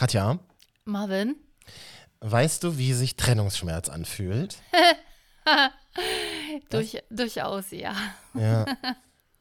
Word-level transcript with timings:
Katja, 0.00 0.38
Marvin? 0.86 1.36
weißt 2.20 2.64
du, 2.64 2.78
wie 2.78 2.94
sich 2.94 3.16
Trennungsschmerz 3.16 3.90
anfühlt? 3.90 4.56
Durch, 6.70 7.02
durchaus, 7.10 7.70
ja. 7.70 7.92
Ja. 8.32 8.64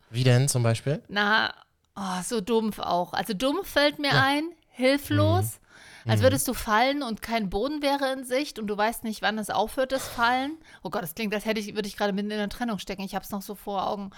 Wie 0.09 0.25
denn 0.25 0.49
zum 0.49 0.61
Beispiel? 0.63 1.01
Na, 1.07 1.53
oh, 1.95 2.21
so 2.25 2.41
dumpf 2.41 2.79
auch. 2.79 3.13
Also 3.13 3.33
dumpf 3.33 3.69
fällt 3.69 3.99
mir 3.99 4.11
Ja. 4.11 4.21
ein, 4.21 4.49
hilflos. 4.67 5.61
Mhm. 6.03 6.11
Als 6.11 6.21
würdest 6.21 6.45
du 6.45 6.53
fallen 6.53 7.03
und 7.03 7.21
kein 7.21 7.49
Boden 7.49 7.81
wäre 7.81 8.11
in 8.11 8.25
Sicht 8.25 8.59
und 8.59 8.67
du 8.67 8.75
weißt 8.75 9.05
nicht, 9.05 9.21
wann 9.21 9.37
es 9.37 9.49
aufhört, 9.49 9.93
das 9.93 10.05
Fallen. 10.09 10.57
Oh 10.83 10.89
Gott, 10.89 11.03
das 11.03 11.15
klingt, 11.15 11.33
als 11.33 11.45
hätte 11.45 11.61
ich, 11.61 11.73
würde 11.75 11.87
ich 11.87 11.95
gerade 11.95 12.11
mitten 12.11 12.31
in 12.31 12.37
der 12.37 12.49
Trennung 12.49 12.79
stecken. 12.79 13.03
Ich 13.03 13.15
habe 13.15 13.23
es 13.23 13.31
noch 13.31 13.41
so 13.43 13.55
vor 13.55 13.87
Augen. 13.87 14.09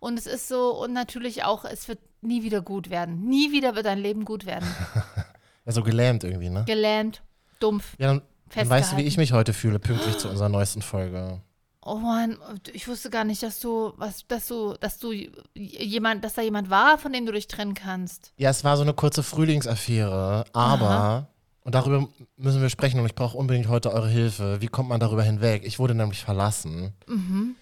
Und 0.00 0.18
es 0.18 0.26
ist 0.26 0.48
so, 0.48 0.70
und 0.82 0.94
natürlich 0.94 1.44
auch, 1.44 1.66
es 1.66 1.86
wird 1.86 1.98
nie 2.22 2.42
wieder 2.44 2.62
gut 2.62 2.88
werden. 2.88 3.24
Nie 3.28 3.52
wieder 3.52 3.74
wird 3.74 3.84
dein 3.84 3.98
Leben 3.98 4.24
gut 4.24 4.46
werden. 4.46 4.66
Ja, 5.64 5.72
so 5.72 5.82
gelähmt 5.82 6.24
irgendwie, 6.24 6.50
ne? 6.50 6.64
Gelähmt, 6.66 7.22
dumpf. 7.60 7.94
Ja, 7.98 8.08
dann, 8.08 8.22
dann 8.54 8.68
weißt 8.70 8.92
du, 8.92 8.96
wie 8.96 9.02
ich 9.02 9.16
mich 9.16 9.32
heute 9.32 9.52
fühle, 9.52 9.78
pünktlich 9.78 10.18
zu 10.18 10.28
unserer 10.28 10.48
neuesten 10.48 10.82
Folge. 10.82 11.40
Oh 11.84 11.96
Mann, 11.96 12.38
ich 12.72 12.86
wusste 12.86 13.10
gar 13.10 13.24
nicht, 13.24 13.42
dass 13.42 13.58
du, 13.58 13.92
was, 13.96 14.24
dass 14.28 14.46
du, 14.46 14.74
dass 14.80 14.98
du 14.98 15.12
jemand, 15.54 16.22
dass 16.24 16.34
da 16.34 16.42
jemand 16.42 16.70
war, 16.70 16.96
von 16.96 17.12
dem 17.12 17.26
du 17.26 17.32
dich 17.32 17.48
trennen 17.48 17.74
kannst. 17.74 18.32
Ja, 18.36 18.50
es 18.50 18.62
war 18.62 18.76
so 18.76 18.82
eine 18.82 18.94
kurze 18.94 19.24
Frühlingsaffäre, 19.24 20.44
aber, 20.52 20.88
Aha. 20.90 21.26
und 21.62 21.74
darüber 21.74 22.08
müssen 22.36 22.62
wir 22.62 22.70
sprechen 22.70 23.00
und 23.00 23.06
ich 23.06 23.16
brauche 23.16 23.36
unbedingt 23.36 23.66
heute 23.68 23.92
eure 23.92 24.08
Hilfe. 24.08 24.60
Wie 24.60 24.68
kommt 24.68 24.90
man 24.90 25.00
darüber 25.00 25.24
hinweg? 25.24 25.62
Ich 25.64 25.80
wurde 25.80 25.94
nämlich 25.96 26.20
verlassen 26.22 26.92
Mhm. 27.08 27.56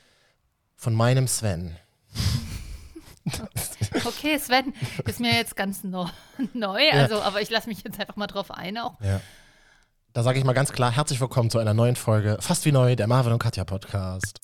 von 0.76 0.95
meinem 0.95 1.26
Sven. 1.26 1.76
Okay, 3.92 4.38
Sven, 4.38 4.72
ist 5.06 5.20
mir 5.20 5.34
jetzt 5.34 5.56
ganz 5.56 5.82
neu, 5.82 6.06
neu 6.52 6.90
also, 6.92 7.20
aber 7.22 7.40
ich 7.42 7.50
lasse 7.50 7.68
mich 7.68 7.82
jetzt 7.82 7.98
einfach 7.98 8.16
mal 8.16 8.26
drauf 8.28 8.50
ein 8.50 8.78
auch. 8.78 9.00
Ja. 9.00 9.20
Da 10.12 10.22
sage 10.22 10.38
ich 10.38 10.44
mal 10.44 10.52
ganz 10.52 10.72
klar, 10.72 10.92
herzlich 10.92 11.20
willkommen 11.20 11.51
zu 11.51 11.59
einer 11.59 11.74
neuen 11.74 11.96
Folge, 11.96 12.38
fast 12.40 12.65
wie 12.65 12.73
neu, 12.73 12.96
der 12.96 13.06
Marvin 13.06 13.32
und 13.32 13.40
Katja 13.40 13.65
Podcast. 13.65 14.40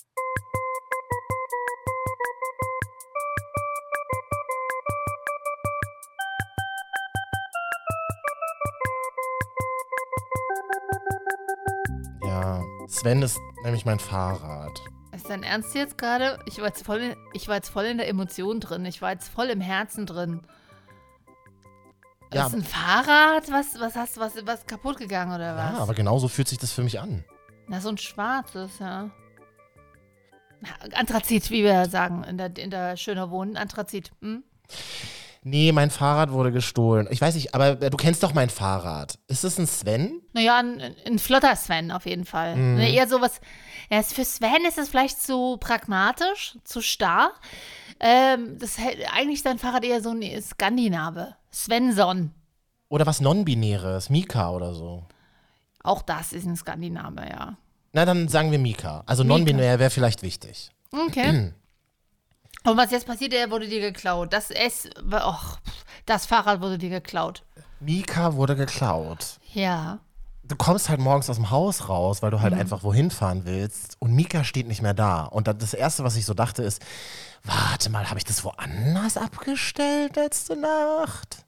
Ja, 12.25 12.63
Sven 12.89 13.23
ist 13.23 13.39
nämlich 13.63 13.85
mein 13.85 13.99
Fahrrad. 13.99 14.81
Ist 15.27 15.31
dein 15.31 15.43
Ernst 15.43 15.75
jetzt 15.75 15.99
gerade? 15.99 16.39
Ich 16.47 16.59
war 16.59 16.67
jetzt 16.67 16.87
voll, 16.87 16.99
in, 16.99 17.17
ich 17.33 17.49
war 17.49 17.57
jetzt 17.57 17.69
voll 17.69 17.85
in 17.87 17.99
der 17.99 18.07
Emotion 18.07 18.61
drin. 18.61 18.85
Ich 18.85 19.03
war 19.03 19.11
jetzt 19.11 19.27
voll 19.27 19.47
im 19.47 19.61
Herzen 19.61 20.07
drin. 20.07 20.43
Ja. 22.33 22.45
Das 22.45 22.49
ist 22.51 22.55
ein 22.55 22.63
Fahrrad? 22.63 23.51
Was, 23.51 23.81
was 23.81 23.97
hast 23.97 24.19
was, 24.19 24.35
was 24.47 24.67
kaputt 24.67 24.99
gegangen 24.99 25.35
oder 25.35 25.57
was? 25.57 25.73
Ja, 25.73 25.79
aber 25.79 25.95
genauso 25.95 26.29
fühlt 26.29 26.47
sich 26.47 26.59
das 26.59 26.71
für 26.71 26.85
mich 26.85 27.01
an. 27.01 27.25
Na, 27.67 27.81
so 27.81 27.89
ein 27.89 27.99
schwarzes, 27.99 28.79
ja. 28.79 29.11
Anthrazit, 30.95 31.51
wie 31.51 31.65
wir 31.65 31.87
sagen, 31.87 32.23
in 32.23 32.39
der, 32.39 32.57
in 32.57 32.71
der 32.71 32.97
Schöner 32.97 33.29
Wohnen. 33.29 33.57
Anthrazit. 33.57 34.13
Hm? 34.21 34.45
Nee, 35.49 35.71
mein 35.71 35.91
Fahrrad 35.91 36.33
wurde 36.33 36.51
gestohlen. 36.51 37.07
Ich 37.11 37.21
weiß 37.21 37.37
nicht, 37.37 37.55
aber 37.55 37.81
äh, 37.81 37.91
du 37.91 37.97
kennst 37.97 38.23
doch 38.25 38.35
mein 38.35 38.51
Fahrrad. 38.51 39.19
Ist 39.29 39.45
es 39.45 39.59
ein 39.59 39.67
Sven? 39.69 40.21
Naja, 40.33 40.59
ein, 40.59 40.95
ein 41.07 41.19
flotter 41.21 41.55
Sven 41.55 41.93
auf 41.93 42.05
jeden 42.05 42.25
Fall. 42.25 42.57
Mhm. 42.57 42.75
Ne, 42.77 42.93
eher 42.93 43.07
sowas. 43.07 43.41
Ja, 43.91 44.03
für 44.03 44.25
Sven 44.25 44.65
ist 44.67 44.79
es 44.79 44.89
vielleicht 44.89 45.21
zu 45.23 45.57
pragmatisch, 45.59 46.59
zu 46.65 46.83
starr. 46.83 47.31
Ähm, 48.01 48.59
das 48.59 48.79
hält- 48.79 49.01
eigentlich 49.13 49.37
ist 49.39 49.47
dein 49.47 49.59
Fahrrad 49.59 49.85
eher 49.85 50.03
so 50.03 50.11
ein 50.11 50.43
Skandinave. 50.43 51.37
Svensson. 51.53 52.33
Oder 52.89 53.07
was 53.07 53.21
Non-Binäres? 53.21 54.11
Mika 54.11 54.51
oder 54.51 54.75
so? 54.75 55.05
Auch 55.83 56.03
das 56.03 56.33
ist 56.33 56.47
ein 56.47 56.57
Skandinave, 56.57 57.27
ja. 57.29 57.57
Na, 57.93 58.05
dann 58.05 58.29
sagen 58.29 58.51
wir 58.51 58.59
Mika. 58.59 59.03
Also 59.07 59.25
non-binär 59.25 59.79
wäre 59.79 59.91
vielleicht 59.91 60.23
wichtig. 60.23 60.71
Okay. 60.93 61.53
Und 62.65 62.77
was 62.77 62.91
jetzt 62.91 63.07
passiert, 63.07 63.33
der 63.33 63.51
wurde 63.51 63.69
dir 63.69 63.81
geklaut. 63.81 64.33
Das 64.33 64.51
S, 64.51 64.91
och, 65.13 65.59
das 66.05 66.27
Fahrrad 66.27 66.61
wurde 66.61 66.79
dir 66.79 66.91
geklaut. 66.91 67.45
Mika 67.81 68.35
wurde 68.35 68.57
geklaut. 68.57 69.39
Ja. 69.55 70.01
Du 70.49 70.55
kommst 70.57 70.89
halt 70.89 71.01
morgens 71.01 71.29
aus 71.29 71.37
dem 71.37 71.51
Haus 71.51 71.89
raus, 71.89 72.23
weil 72.23 72.31
du 72.31 72.37
Mhm. 72.39 72.43
halt 72.43 72.55
einfach 72.55 72.83
wohin 72.83 73.11
fahren 73.11 73.43
willst 73.45 73.97
und 74.01 74.13
Mika 74.15 74.45
steht 74.45 74.69
nicht 74.69 74.83
mehr 74.83 74.95
da. 74.95 75.25
Und 75.25 75.49
das 75.49 75.75
Erste, 75.75 76.05
was 76.05 76.17
ich 76.17 76.25
so 76.27 76.35
dachte, 76.35 76.63
ist, 76.63 76.81
warte 77.45 77.91
mal, 77.91 78.09
habe 78.09 78.19
ich 78.19 78.25
das 78.25 78.45
woanders 78.45 79.17
abgestellt 79.17 80.17
letzte 80.17 80.57
Nacht? 80.57 81.45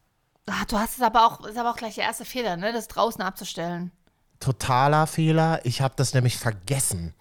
Ach, 0.51 0.65
du 0.65 0.79
hast 0.79 0.97
es 0.97 1.03
aber 1.03 1.27
auch, 1.27 1.45
ist 1.47 1.59
aber 1.59 1.71
auch 1.71 1.77
gleich 1.77 1.95
der 1.97 2.05
erste 2.05 2.25
Fehler, 2.25 2.57
ne, 2.57 2.73
das 2.73 2.89
draußen 2.89 3.21
abzustellen. 3.23 3.93
Totaler 4.41 5.07
Fehler. 5.09 5.61
Ich 5.65 5.81
habe 5.81 5.95
das 5.97 6.15
nämlich 6.15 6.37
vergessen. 6.39 7.13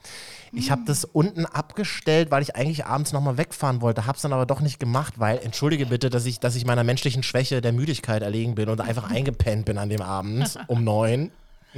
Ich 0.54 0.72
habe 0.72 0.84
das 0.86 1.04
unten 1.04 1.46
abgestellt, 1.46 2.32
weil 2.32 2.42
ich 2.44 2.56
eigentlich 2.56 2.86
abends 2.86 3.12
nochmal 3.12 3.38
wegfahren 3.38 3.82
wollte, 3.82 4.06
habe 4.06 4.16
es 4.16 4.22
dann 4.22 4.34
aber 4.34 4.46
doch 4.46 4.62
nicht 4.62 4.80
gemacht, 4.80 5.16
weil, 5.18 5.40
entschuldige 5.40 5.88
bitte, 5.88 6.10
dass 6.10 6.26
ich, 6.26 6.40
dass 6.40 6.56
ich 6.56 6.66
meiner 6.66 6.84
menschlichen 6.84 7.24
Schwäche 7.24 7.60
der 7.60 7.74
Müdigkeit 7.74 8.22
erlegen 8.22 8.56
bin 8.56 8.70
und 8.70 8.80
einfach 8.82 9.10
eingepennt 9.10 9.66
bin 9.66 9.78
an 9.78 9.90
dem 9.90 10.02
Abend 10.02 10.58
um 10.68 10.84
neun. 10.84 11.32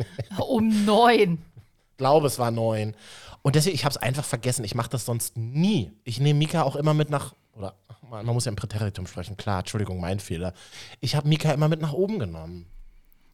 Um 0.47 0.85
neun. 0.85 1.39
glaube, 1.97 2.27
es 2.27 2.39
war 2.39 2.51
neun. 2.51 2.95
Und 3.41 3.55
deswegen, 3.55 3.75
ich 3.75 3.85
habe 3.85 3.91
es 3.91 3.97
einfach 3.97 4.25
vergessen. 4.25 4.63
Ich 4.65 4.75
mache 4.75 4.89
das 4.89 5.05
sonst 5.05 5.37
nie. 5.37 5.91
Ich 6.03 6.19
nehme 6.19 6.37
Mika 6.39 6.63
auch 6.63 6.75
immer 6.75 6.93
mit 6.93 7.09
nach, 7.09 7.33
oder 7.55 7.75
man 8.09 8.25
man 8.25 8.33
muss 8.35 8.45
ja 8.45 8.49
im 8.49 8.55
Präteritum 8.55 9.07
sprechen, 9.07 9.37
klar, 9.37 9.59
Entschuldigung, 9.59 9.99
mein 9.99 10.19
Fehler. 10.19 10.53
Ich 10.99 11.15
habe 11.15 11.27
Mika 11.27 11.51
immer 11.51 11.67
mit 11.69 11.81
nach 11.81 11.93
oben 11.93 12.19
genommen. 12.19 12.65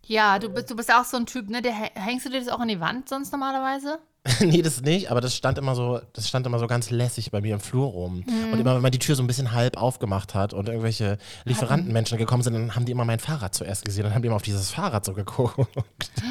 Ja, 0.08 0.38
du 0.38 0.50
bist, 0.50 0.70
du 0.70 0.75
bist 0.75 0.94
auch 0.94 1.06
so 1.06 1.18
ein 1.18 1.25
Typ, 1.25 1.50
ne? 1.50 1.64
Der, 1.64 1.74
hä- 1.74 1.90
hängst 1.96 2.25
du 2.28 2.30
dir 2.30 2.40
das 2.40 2.50
auch 2.50 2.59
an 2.59 2.68
die 2.68 2.80
Wand 2.80 3.09
sonst 3.09 3.31
normalerweise? 3.31 3.98
nee, 4.40 4.62
das 4.62 4.81
nicht, 4.81 5.09
aber 5.12 5.22
das 5.22 5.36
stand 5.36 5.58
immer 5.58 5.75
so, 5.75 6.00
das 6.14 6.28
stand 6.28 6.46
immer 6.46 6.59
so 6.59 6.68
ganz 6.68 6.90
lässig 6.92 7.31
bei 7.31 7.42
mir 7.42 7.54
im 7.56 7.59
Flur 7.59 7.88
rum. 7.88 8.24
Und 8.52 8.59
immer, 8.59 8.75
wenn 8.75 8.81
man 8.81 8.92
die 8.92 9.00
Tür 9.00 9.16
so 9.16 9.24
ein 9.24 9.28
bisschen 9.28 9.52
halb 9.52 9.78
aufgemacht 9.78 10.34
hat 10.36 10.54
und 10.54 10.68
irgendwelche 10.68 11.18
Lieferantenmenschen 11.46 12.18
gekommen 12.18 12.42
sind, 12.44 12.54
dann 12.54 12.75
haben 12.75 12.86
die 12.86 12.92
immer 12.92 13.06
mein 13.06 13.20
Fahrrad 13.20 13.54
zuerst 13.56 13.86
gesehen, 13.86 14.04
dann 14.04 14.14
haben 14.16 14.22
die 14.24 14.28
immer 14.28 14.36
auf 14.36 14.42
dieses 14.44 14.72
Fahrrad 14.72 15.06
so 15.06 15.14
geguckt. 15.14 15.68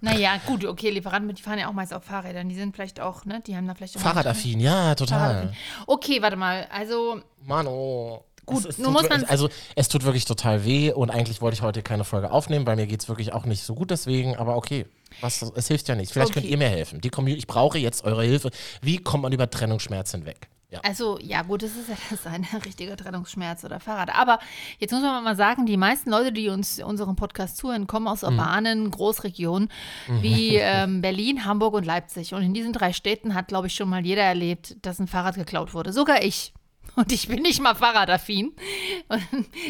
Naja, 0.00 0.40
gut, 0.46 0.64
okay, 0.64 0.90
Lieferanten, 0.90 1.34
die 1.34 1.42
fahren 1.42 1.58
ja 1.58 1.68
auch 1.68 1.72
meist 1.72 1.92
auf 1.92 2.04
Fahrrädern. 2.04 2.48
Die 2.48 2.54
sind 2.54 2.74
vielleicht 2.74 3.00
auch, 3.00 3.24
ne? 3.24 3.42
Die 3.46 3.56
haben 3.56 3.66
da 3.66 3.74
vielleicht 3.74 3.96
auch. 3.96 4.00
Fahrradaffin, 4.00 4.60
ja, 4.60 4.94
total. 4.94 5.18
Fahrradaffin. 5.18 5.56
Okay, 5.86 6.22
warte 6.22 6.36
mal. 6.36 6.66
Also, 6.70 7.20
Mano. 7.44 8.24
Gut, 8.46 8.60
es, 8.60 8.66
es 8.66 8.76
tut, 8.76 8.90
muss 8.92 9.08
man- 9.08 9.24
Also, 9.24 9.48
es 9.74 9.88
tut 9.88 10.04
wirklich 10.04 10.24
total 10.24 10.64
weh 10.64 10.90
und 10.92 11.10
eigentlich 11.10 11.42
wollte 11.42 11.54
ich 11.56 11.62
heute 11.62 11.82
keine 11.82 12.04
Folge 12.04 12.30
aufnehmen, 12.30 12.66
weil 12.66 12.76
mir 12.76 12.86
geht 12.86 13.02
es 13.02 13.08
wirklich 13.08 13.32
auch 13.34 13.44
nicht 13.44 13.62
so 13.62 13.74
gut 13.74 13.90
deswegen, 13.90 14.36
aber 14.36 14.56
okay. 14.56 14.86
Was, 15.20 15.42
es 15.42 15.68
hilft 15.68 15.88
ja 15.88 15.94
nicht. 15.94 16.12
Vielleicht 16.12 16.32
könnt 16.32 16.44
Okay. 16.46 16.52
ihr 16.52 16.58
mir 16.58 16.68
helfen. 16.68 17.00
Die 17.00 17.10
Community, 17.10 17.38
ich 17.40 17.46
brauche 17.46 17.76
jetzt 17.78 18.04
eure 18.04 18.22
Hilfe. 18.24 18.50
Wie 18.80 18.98
kommt 18.98 19.22
man 19.24 19.32
über 19.32 19.50
Trennungsschmerz 19.50 20.12
hinweg? 20.12 20.48
Ja. 20.70 20.80
also, 20.82 21.18
ja, 21.22 21.40
gut, 21.42 21.62
das 21.62 21.76
ist 21.76 21.88
ja 21.88 21.96
das 22.10 22.26
ein 22.26 22.44
richtiger 22.64 22.94
Trennungsschmerz 22.96 23.64
oder 23.64 23.80
Fahrrad. 23.80 24.14
Aber 24.14 24.38
jetzt 24.78 24.92
muss 24.92 25.00
man 25.00 25.24
mal 25.24 25.34
sagen, 25.36 25.64
die 25.64 25.78
meisten 25.78 26.10
Leute, 26.10 26.30
die 26.30 26.50
uns 26.50 26.78
unseren 26.78 27.16
Podcast 27.16 27.56
zuhören, 27.56 27.86
kommen 27.86 28.06
aus 28.06 28.20
Mhm. 28.20 28.28
urbanen 28.28 28.90
Großregionen 28.90 29.70
wie 30.20 30.56
ähm, 30.60 31.00
Berlin, 31.00 31.46
Hamburg 31.46 31.72
und 31.74 31.86
Leipzig. 31.86 32.34
Und 32.34 32.42
in 32.42 32.52
diesen 32.52 32.74
drei 32.74 32.92
Städten 32.92 33.34
hat, 33.34 33.48
glaube 33.48 33.68
ich, 33.68 33.74
schon 33.74 33.88
mal 33.88 34.04
jeder 34.04 34.22
erlebt, 34.24 34.76
dass 34.82 34.98
ein 34.98 35.06
Fahrrad 35.08 35.36
geklaut 35.36 35.72
wurde. 35.72 35.92
Sogar 35.94 36.22
ich. 36.22 36.52
Und 36.96 37.12
ich 37.12 37.28
bin 37.28 37.42
nicht 37.42 37.60
mal 37.62 37.74
fahrradaffin. 37.74 38.52
Und 39.08 39.22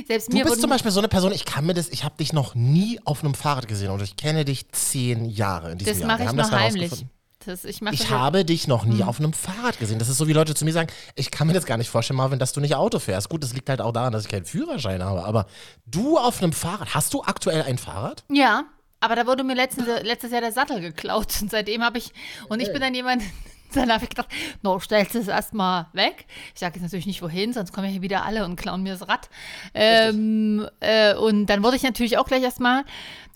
selbst 0.07 0.33
Du 0.33 0.37
mir 0.37 0.45
bist 0.45 0.61
zum 0.61 0.71
Beispiel 0.71 0.91
so 0.93 1.01
eine 1.01 1.09
Person, 1.09 1.31
ich 1.33 1.45
kann 1.45 1.67
mir 1.67 1.75
das, 1.75 1.89
ich 1.91 2.05
habe 2.05 2.17
dich 2.17 2.33
noch 2.33 2.55
nie 2.55 2.99
auf 3.05 3.23
einem 3.23 3.35
Fahrrad 3.35 3.69
gesehen 3.69 3.91
und 3.91 4.01
ich 4.03 4.17
kenne 4.17 4.45
dich 4.45 4.71
zehn 4.71 5.27
Jahre 5.27 5.73
in 5.73 5.79
diesem 5.79 5.93
Das 5.93 5.99
Jahr. 6.01 6.07
mache 6.09 6.21
Wir 6.21 6.31
ich 6.31 6.37
das 6.37 6.51
heimlich. 6.53 7.07
Das, 7.49 7.65
ich 7.65 7.81
Ich 7.81 8.11
habe 8.11 8.45
dich 8.45 8.69
noch 8.69 8.85
Hm. 8.85 8.95
nie 8.95 9.03
auf 9.03 9.19
einem 9.19 9.33
Fahrrad 9.33 9.79
gesehen. 9.79 9.99
Das 9.99 10.11
ist 10.11 10.19
so, 10.19 10.29
wie 10.29 10.35
Leute 10.35 10.55
zu 10.55 10.67
mir 10.67 10.73
sagen, 10.73 10.91
ich 11.15 11.31
kann 11.31 11.47
mir 11.47 11.55
das 11.55 11.65
gar 11.65 11.79
nicht 11.79 11.89
vorstellen, 11.89 12.19
Marvin, 12.19 12.39
dass 12.39 12.53
du 12.53 12.61
nicht 12.61 12.75
Auto 12.75 12.99
fährst. 12.99 13.31
Gut, 13.31 13.43
das 13.43 13.55
liegt 13.55 13.71
halt 13.71 13.81
auch 13.81 13.93
daran, 13.93 14.13
dass 14.13 14.25
ich 14.25 14.29
keinen 14.31 14.45
Führerschein 14.45 15.03
habe. 15.03 15.25
Aber 15.25 15.47
du 15.87 16.19
auf 16.19 16.43
einem 16.43 16.53
Fahrrad, 16.53 16.95
hast 16.95 17.15
du 17.15 17.23
aktuell 17.23 17.63
ein 17.63 17.79
Fahrrad? 17.79 18.25
Ja, 18.31 18.65
aber 19.01 19.17
da 19.17 19.27
wurde 19.27 19.45
mir 19.45 19.55
letztens, 19.55 19.87
letztes 20.03 20.31
Jahr 20.31 20.43
der 20.43 20.53
Sattel 20.53 20.81
geklaut 20.83 21.41
und 21.41 21.51
seitdem 21.51 21.83
habe 21.83 21.97
ich, 21.97 22.13
und 22.51 22.61
ich 22.61 22.71
bin 22.71 22.83
dann 22.83 22.95
jemand, 22.95 23.23
dann 23.75 23.93
habe 23.93 24.05
ich 24.05 24.11
gedacht, 24.11 24.29
no, 24.63 24.79
stellst 24.79 25.15
du 25.15 25.19
es 25.19 25.29
erstmal 25.29 25.87
weg. 25.93 26.27
Ich 26.55 26.61
sage 26.61 26.75
jetzt 26.77 26.83
natürlich 26.83 27.07
nicht 27.07 27.23
wohin, 27.23 27.53
sonst 27.53 27.73
kommen 27.73 27.87
ja 27.87 27.93
hier 27.93 28.03
wieder 28.03 28.25
alle 28.25 28.45
und 28.45 28.57
klauen 28.57 28.83
mir 28.83 28.93
das 28.93 29.09
Rad. 29.09 29.29
Ähm, 29.75 30.69
äh, 30.81 31.15
und 31.15 31.47
dann 31.47 31.63
wurde 31.63 31.77
ich 31.77 31.83
natürlich 31.83 32.19
auch 32.19 32.27
gleich 32.27 32.43
erstmal, 32.43 32.85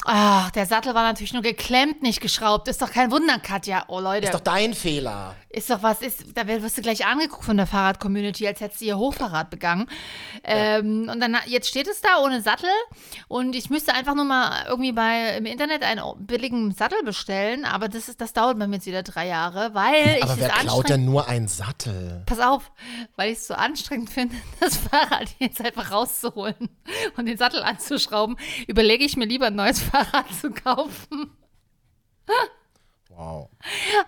ach, 0.04 0.50
der 0.50 0.66
Sattel 0.66 0.94
war 0.94 1.04
natürlich 1.04 1.32
nur 1.32 1.42
geklemmt, 1.42 2.02
nicht 2.02 2.20
geschraubt. 2.20 2.68
Ist 2.68 2.82
doch 2.82 2.90
kein 2.90 3.10
Wunder, 3.10 3.38
Katja. 3.38 3.84
Oh 3.88 4.00
Leute, 4.00 4.26
Ist 4.26 4.34
doch 4.34 4.40
dein 4.40 4.74
Fehler. 4.74 5.36
ist 5.50 5.70
doch 5.70 5.82
was, 5.82 6.02
ist, 6.02 6.36
da 6.36 6.46
wirst 6.46 6.78
du 6.78 6.82
gleich 6.82 7.06
angeguckt 7.06 7.44
von 7.44 7.56
der 7.56 7.66
Fahrrad-Community, 7.66 8.46
als 8.46 8.60
hättest 8.60 8.80
du 8.80 8.86
ihr 8.86 8.98
Hochverrat 8.98 9.50
begangen. 9.50 9.86
Ähm, 10.44 11.08
und 11.10 11.20
dann, 11.20 11.36
jetzt 11.46 11.68
steht 11.68 11.88
es 11.88 12.00
da 12.00 12.18
ohne 12.22 12.40
Sattel 12.40 12.70
und 13.28 13.54
ich 13.54 13.70
müsste 13.70 13.94
einfach 13.94 14.14
nur 14.14 14.24
mal 14.24 14.64
irgendwie 14.68 14.92
bei, 14.92 15.36
im 15.36 15.46
Internet 15.46 15.82
einen 15.82 16.02
billigen 16.18 16.72
Sattel 16.72 17.02
bestellen, 17.04 17.64
aber 17.64 17.88
das, 17.88 18.08
ist, 18.08 18.20
das 18.20 18.32
dauert 18.32 18.58
bei 18.58 18.66
mir 18.66 18.76
jetzt 18.76 18.86
wieder 18.86 19.02
drei 19.02 19.28
Jahre, 19.28 19.74
weil 19.74 20.20
ich 20.24 20.30
Aber 20.30 20.40
wer 20.40 20.48
klaut 20.48 20.88
denn 20.88 21.04
nur 21.04 21.28
einen 21.28 21.48
Sattel? 21.48 22.22
Pass 22.26 22.40
auf, 22.40 22.70
weil 23.16 23.32
ich 23.32 23.38
es 23.38 23.46
so 23.46 23.54
anstrengend 23.54 24.10
finde, 24.10 24.34
das 24.60 24.76
Fahrrad 24.76 25.28
jetzt 25.38 25.64
einfach 25.64 25.90
rauszuholen 25.90 26.68
und 27.16 27.26
den 27.26 27.38
Sattel 27.38 27.62
anzuschrauben, 27.62 28.36
überlege 28.66 29.04
ich 29.04 29.16
mir 29.16 29.26
lieber 29.26 29.46
ein 29.46 29.54
neues 29.54 29.80
Fahrrad 29.82 30.32
zu 30.34 30.50
kaufen. 30.50 31.30
Wow. 33.08 33.50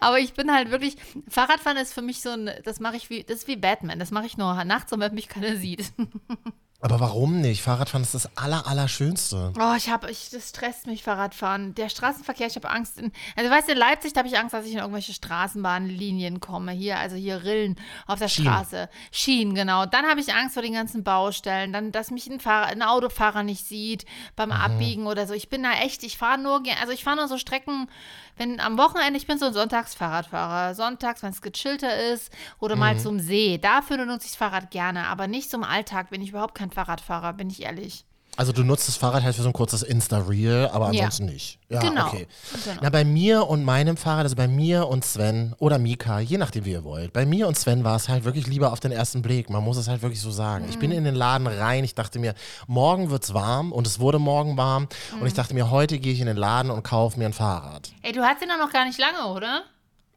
Aber 0.01 0.19
ich 0.19 0.33
bin 0.33 0.53
halt 0.53 0.71
wirklich, 0.71 0.97
Fahrradfahren 1.29 1.77
ist 1.77 1.93
für 1.93 2.03
mich 2.03 2.23
so 2.23 2.31
ein, 2.31 2.51
das 2.65 2.81
mache 2.81 2.97
ich 2.97 3.11
wie, 3.11 3.23
das 3.23 3.39
ist 3.39 3.49
wie 3.49 3.57
Batman, 3.57 3.99
das 3.99 4.11
mache 4.11 4.27
ich 4.27 4.37
nur 4.37 4.65
nachts, 4.65 4.91
damit 4.91 5.13
mich 5.13 5.29
keiner 5.29 5.57
sieht. 5.57 5.93
Aber 6.85 7.01
warum 7.01 7.41
nicht? 7.41 7.63
Fahrradfahren 7.63 8.03
ist 8.03 8.13
das 8.13 8.37
aller, 8.37 8.67
Allerschönste. 8.67 9.55
Oh, 9.59 9.75
ich 9.75 9.89
habe, 9.89 10.11
ich, 10.11 10.29
das 10.29 10.51
stresst 10.51 10.87
mich, 10.87 11.03
Fahrradfahren. 11.03 11.75
Der 11.75 11.89
Straßenverkehr, 11.89 12.47
ich 12.47 12.57
habe 12.57 12.69
Angst. 12.69 12.99
In, 12.99 13.11
also 13.37 13.51
weißt 13.51 13.69
du, 13.69 13.73
in 13.73 13.79
Leipzig, 13.79 14.13
da 14.13 14.19
habe 14.19 14.29
ich 14.29 14.37
Angst, 14.37 14.53
dass 14.53 14.67
ich 14.67 14.75
in 14.75 14.81
irgendwelche 14.81 15.15
Straßenbahnlinien 15.15 16.41
komme. 16.41 16.73
Hier, 16.73 16.99
also 16.99 17.17
hier 17.17 17.43
Rillen 17.43 17.77
auf 18.07 18.19
der 18.19 18.29
Schienen. 18.29 18.53
Straße. 18.53 18.91
Schienen, 19.13 19.55
genau. 19.55 19.87
Dann 19.87 20.05
habe 20.05 20.21
ich 20.21 20.35
Angst 20.35 20.53
vor 20.53 20.63
den 20.63 20.75
ganzen 20.75 21.05
Baustellen. 21.05 21.73
Dann, 21.73 21.91
dass 21.91 22.11
mich 22.11 22.27
ein, 22.27 22.39
Fahrer, 22.39 22.67
ein 22.67 22.83
Autofahrer 22.83 23.45
nicht 23.45 23.65
sieht 23.65 24.05
beim 24.37 24.53
Abbiegen 24.53 25.07
oder 25.07 25.27
so. 25.27 25.33
Ich 25.33 25.49
bin 25.49 25.63
da 25.63 25.73
echt, 25.73 26.03
ich 26.03 26.19
fahre 26.19 26.39
nur, 26.39 26.63
also 26.83 26.93
ich 26.93 27.03
fahre 27.03 27.17
nur 27.17 27.29
so 27.29 27.39
Strecken, 27.39 27.89
wenn 28.37 28.61
am 28.61 28.77
Wochenende, 28.77 29.17
ich 29.17 29.27
bin 29.27 29.39
so 29.39 29.47
ein 29.47 29.55
Sonntagsfahrradfahrer. 29.55 30.75
Sonntags, 30.75 31.23
wenn 31.23 31.31
es 31.31 31.41
gechillter 31.41 32.13
ist 32.13 32.31
oder 32.59 32.77
mal 32.77 32.99
zum 32.99 33.21
See. 33.21 33.57
Dafür 33.57 34.05
nutze 34.05 34.27
ich 34.27 34.33
das 34.33 34.37
Fahrrad 34.37 34.71
gerne, 34.71 35.07
aber 35.07 35.29
nicht 35.29 35.51
zum 35.51 35.65
Alltag 35.65 36.11
bin 36.11 36.21
ich 36.21 36.31
überhaupt 36.31 36.55
kein 36.55 36.74
Fahrradfahrer, 36.75 37.33
bin 37.33 37.49
ich 37.51 37.63
ehrlich. 37.63 38.05
Also 38.37 38.51
du 38.51 38.65
nutzt 38.65 38.89
das 38.89 38.97
Fahrrad 38.97 39.23
halt 39.23 39.37
für 39.37 39.43
so 39.43 39.49
ein 39.49 39.53
kurzes 39.53 39.85
Insta-Reel, 39.85 40.69
aber 40.73 40.87
Ja. 40.87 41.05
ansonsten 41.05 41.27
nicht. 41.27 41.61
Ja, 41.69 41.79
Genau. 41.79 42.09
okay. 42.09 42.27
Genau. 42.65 42.81
Na, 42.83 42.91
bei 42.91 43.05
mir 43.05 43.47
und 43.49 43.63
meinem 43.63 43.97
Fahrrad, 43.97 44.25
also 44.25 44.35
bei 44.35 44.49
mir 44.49 44.89
und 44.89 45.05
Sven 45.05 45.55
oder 45.61 45.79
Mika, 45.79 46.19
je 46.19 46.37
nachdem 46.37 46.65
wie 46.65 46.73
ihr 46.73 46.83
wollt. 46.83 47.13
Bei 47.13 47.27
mir 47.27 47.47
und 47.47 47.57
Sven 47.57 47.85
war 47.85 47.95
es 47.95 48.09
halt 48.09 48.25
wirklich 48.25 48.49
lieber 48.49 48.73
auf 48.73 48.81
den 48.81 48.91
ersten 48.91 49.23
Blick. 49.23 49.51
Man 49.51 49.63
muss 49.63 49.77
es 49.77 49.87
halt 49.87 50.03
wirklich 50.03 50.21
so 50.21 50.33
sagen. 50.33 50.67
Ich 50.69 50.81
bin 50.81 50.91
Mhm. 50.91 50.97
in 50.99 51.05
den 51.05 51.15
Laden 51.15 51.47
rein, 51.47 51.85
ich 51.85 51.95
dachte 51.95 52.19
mir, 52.19 52.35
morgen 52.67 53.09
wird's 53.09 53.35
warm 53.35 53.71
und 53.71 53.87
es 53.87 54.01
wurde 54.01 54.19
morgen 54.19 54.57
warm. 54.57 54.89
Und 55.13 55.21
Mhm. 55.21 55.27
ich 55.29 55.35
dachte 55.35 55.55
mir, 55.55 55.71
heute 55.71 56.01
gehe 56.01 56.13
ich 56.13 56.19
in 56.19 56.27
den 56.27 56.37
Laden 56.37 56.73
und 56.73 56.83
kaufe 56.83 57.17
mir 57.21 57.27
ein 57.27 57.33
Fahrrad. 57.35 57.93
Ey, 58.03 58.11
du 58.13 58.21
hast 58.25 58.43
ihn 58.43 58.49
doch 58.49 58.59
noch 58.59 58.73
gar 58.73 58.85
nicht 58.85 58.99
lange, 58.99 59.33
oder? 59.33 59.63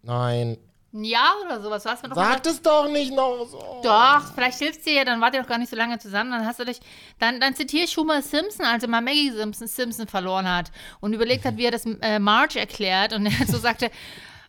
Nein, 0.02 0.58
Ein 0.98 1.04
Jahr 1.04 1.36
oder 1.46 1.62
sowas. 1.62 1.84
Du 1.84 1.90
hast 1.90 2.02
mir 2.02 2.10
doch 2.10 2.16
sag 2.16 2.44
gesagt, 2.44 2.48
es 2.48 2.62
doch 2.64 2.90
nicht 2.90 3.14
noch 3.14 3.46
so. 3.46 3.82
Doch, 3.84 4.34
vielleicht 4.34 4.58
hilft 4.58 4.84
dir 4.84 4.94
ja, 4.94 5.06
dann 5.06 5.22
wart 5.22 5.36
ihr 5.36 5.42
doch 5.42 5.48
gar 5.48 5.60
nicht 5.60 5.70
so 5.70 5.76
lange 5.76 6.00
zusammen, 6.00 6.32
dann 6.32 6.44
hast 6.44 6.60
du 6.60 6.66
dich, 6.66 6.80
dann, 7.20 7.40
dann 7.40 7.54
zitiere 7.54 7.84
ich 7.84 7.96
Homer 7.98 8.24
Simpson, 8.24 8.66
als 8.66 8.82
er 8.82 8.90
mal 8.90 9.02
Maggie 9.02 9.30
Simpson, 9.30 9.68
Simpson 9.68 10.08
verloren 10.08 10.50
hat 10.52 10.72
und 11.00 11.14
überlegt 11.14 11.46
hat, 11.46 11.56
wie 11.58 11.66
er 11.66 11.72
das 11.72 11.86
äh, 11.86 12.18
Marge 12.18 12.60
erklärt 12.60 13.14
und 13.14 13.28
er 13.28 13.46
so 13.48 13.60
sagte, 13.60 13.92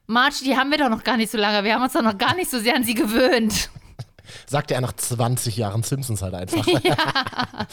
Marge, 0.07 0.37
die 0.43 0.57
haben 0.57 0.71
wir 0.71 0.79
doch 0.79 0.89
noch 0.89 1.05
gar 1.05 1.19
nicht 1.19 1.31
so 1.31 1.37
lange, 1.37 1.65
wir 1.65 1.75
haben 1.75 1.83
uns 1.83 1.93
doch 1.93 2.01
noch 2.01 2.17
gar 2.17 2.35
nicht 2.35 2.51
so 2.51 2.59
sehr 2.59 2.77
an 2.77 2.83
sie 2.85 2.95
gewöhnt. 2.95 3.69
Sagt 4.47 4.71
er 4.71 4.81
nach 4.81 4.95
20 4.95 5.55
Jahren 5.55 5.83
Simpsons 5.83 6.23
halt 6.23 6.33
einfach. 6.35 6.67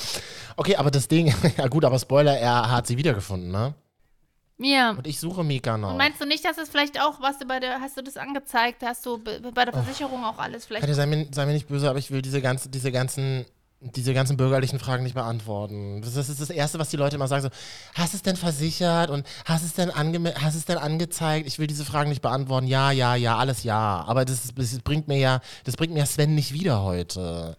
okay, 0.57 0.75
aber 0.75 0.91
das 0.91 1.07
Ding, 1.07 1.33
ja 1.57 1.67
gut, 1.67 1.85
aber 1.85 1.97
Spoiler, 1.97 2.37
er 2.37 2.71
hat 2.71 2.87
sie 2.87 2.97
wiedergefunden, 2.97 3.51
ne? 3.51 3.73
Ja. 4.57 4.91
Und 4.91 5.05
ich 5.05 5.19
suche 5.19 5.43
Mika 5.43 5.77
noch. 5.77 5.91
Und 5.91 5.97
meinst 5.97 6.21
du 6.21 6.25
nicht, 6.25 6.45
dass 6.45 6.57
es 6.57 6.69
vielleicht 6.69 7.01
auch, 7.01 7.19
was 7.21 7.39
du 7.39 7.45
bei 7.45 7.59
der, 7.59 7.81
hast 7.81 7.97
du 7.97 8.01
das 8.01 8.15
angezeigt, 8.15 8.83
hast 8.83 9.05
du 9.05 9.17
be- 9.17 9.41
bei 9.53 9.65
der 9.65 9.73
Versicherung 9.73 10.23
auch 10.23 10.37
alles 10.39 10.65
vielleicht 10.65 10.81
Katja, 10.81 10.95
sei 10.95 11.05
mir, 11.07 11.27
sei 11.31 11.45
mir 11.45 11.53
nicht 11.53 11.67
böse, 11.67 11.89
aber 11.89 11.99
ich 11.99 12.09
will 12.09 12.21
diese, 12.21 12.41
ganze, 12.41 12.69
diese, 12.69 12.91
ganzen, 12.93 13.45
diese 13.81 14.13
ganzen 14.13 14.37
bürgerlichen 14.37 14.79
Fragen 14.79 15.03
nicht 15.03 15.13
beantworten. 15.15 16.01
Das 16.01 16.15
ist 16.15 16.39
das 16.39 16.49
Erste, 16.49 16.79
was 16.79 16.89
die 16.89 16.95
Leute 16.95 17.17
immer 17.17 17.27
sagen: 17.27 17.43
so, 17.43 17.49
Hast 17.95 18.13
du 18.13 18.17
es 18.17 18.23
denn 18.23 18.37
versichert 18.37 19.09
und 19.09 19.27
hast 19.43 19.63
es 19.63 19.73
denn, 19.73 19.91
hast 19.93 20.55
es 20.55 20.63
denn 20.63 20.77
angezeigt? 20.77 21.47
Ich 21.47 21.59
will 21.59 21.67
diese 21.67 21.83
Fragen 21.83 22.09
nicht 22.09 22.21
beantworten. 22.21 22.65
Ja, 22.67 22.91
ja, 22.91 23.15
ja, 23.15 23.37
alles 23.37 23.63
ja. 23.63 24.05
Aber 24.07 24.23
das, 24.23 24.53
das 24.55 24.79
bringt 24.79 25.09
mir 25.09 25.17
ja, 25.17 25.41
das 25.65 25.75
bringt 25.75 25.91
mir 25.93 25.99
ja 25.99 26.05
Sven 26.05 26.33
nicht 26.33 26.53
wieder 26.53 26.81
heute. 26.81 27.57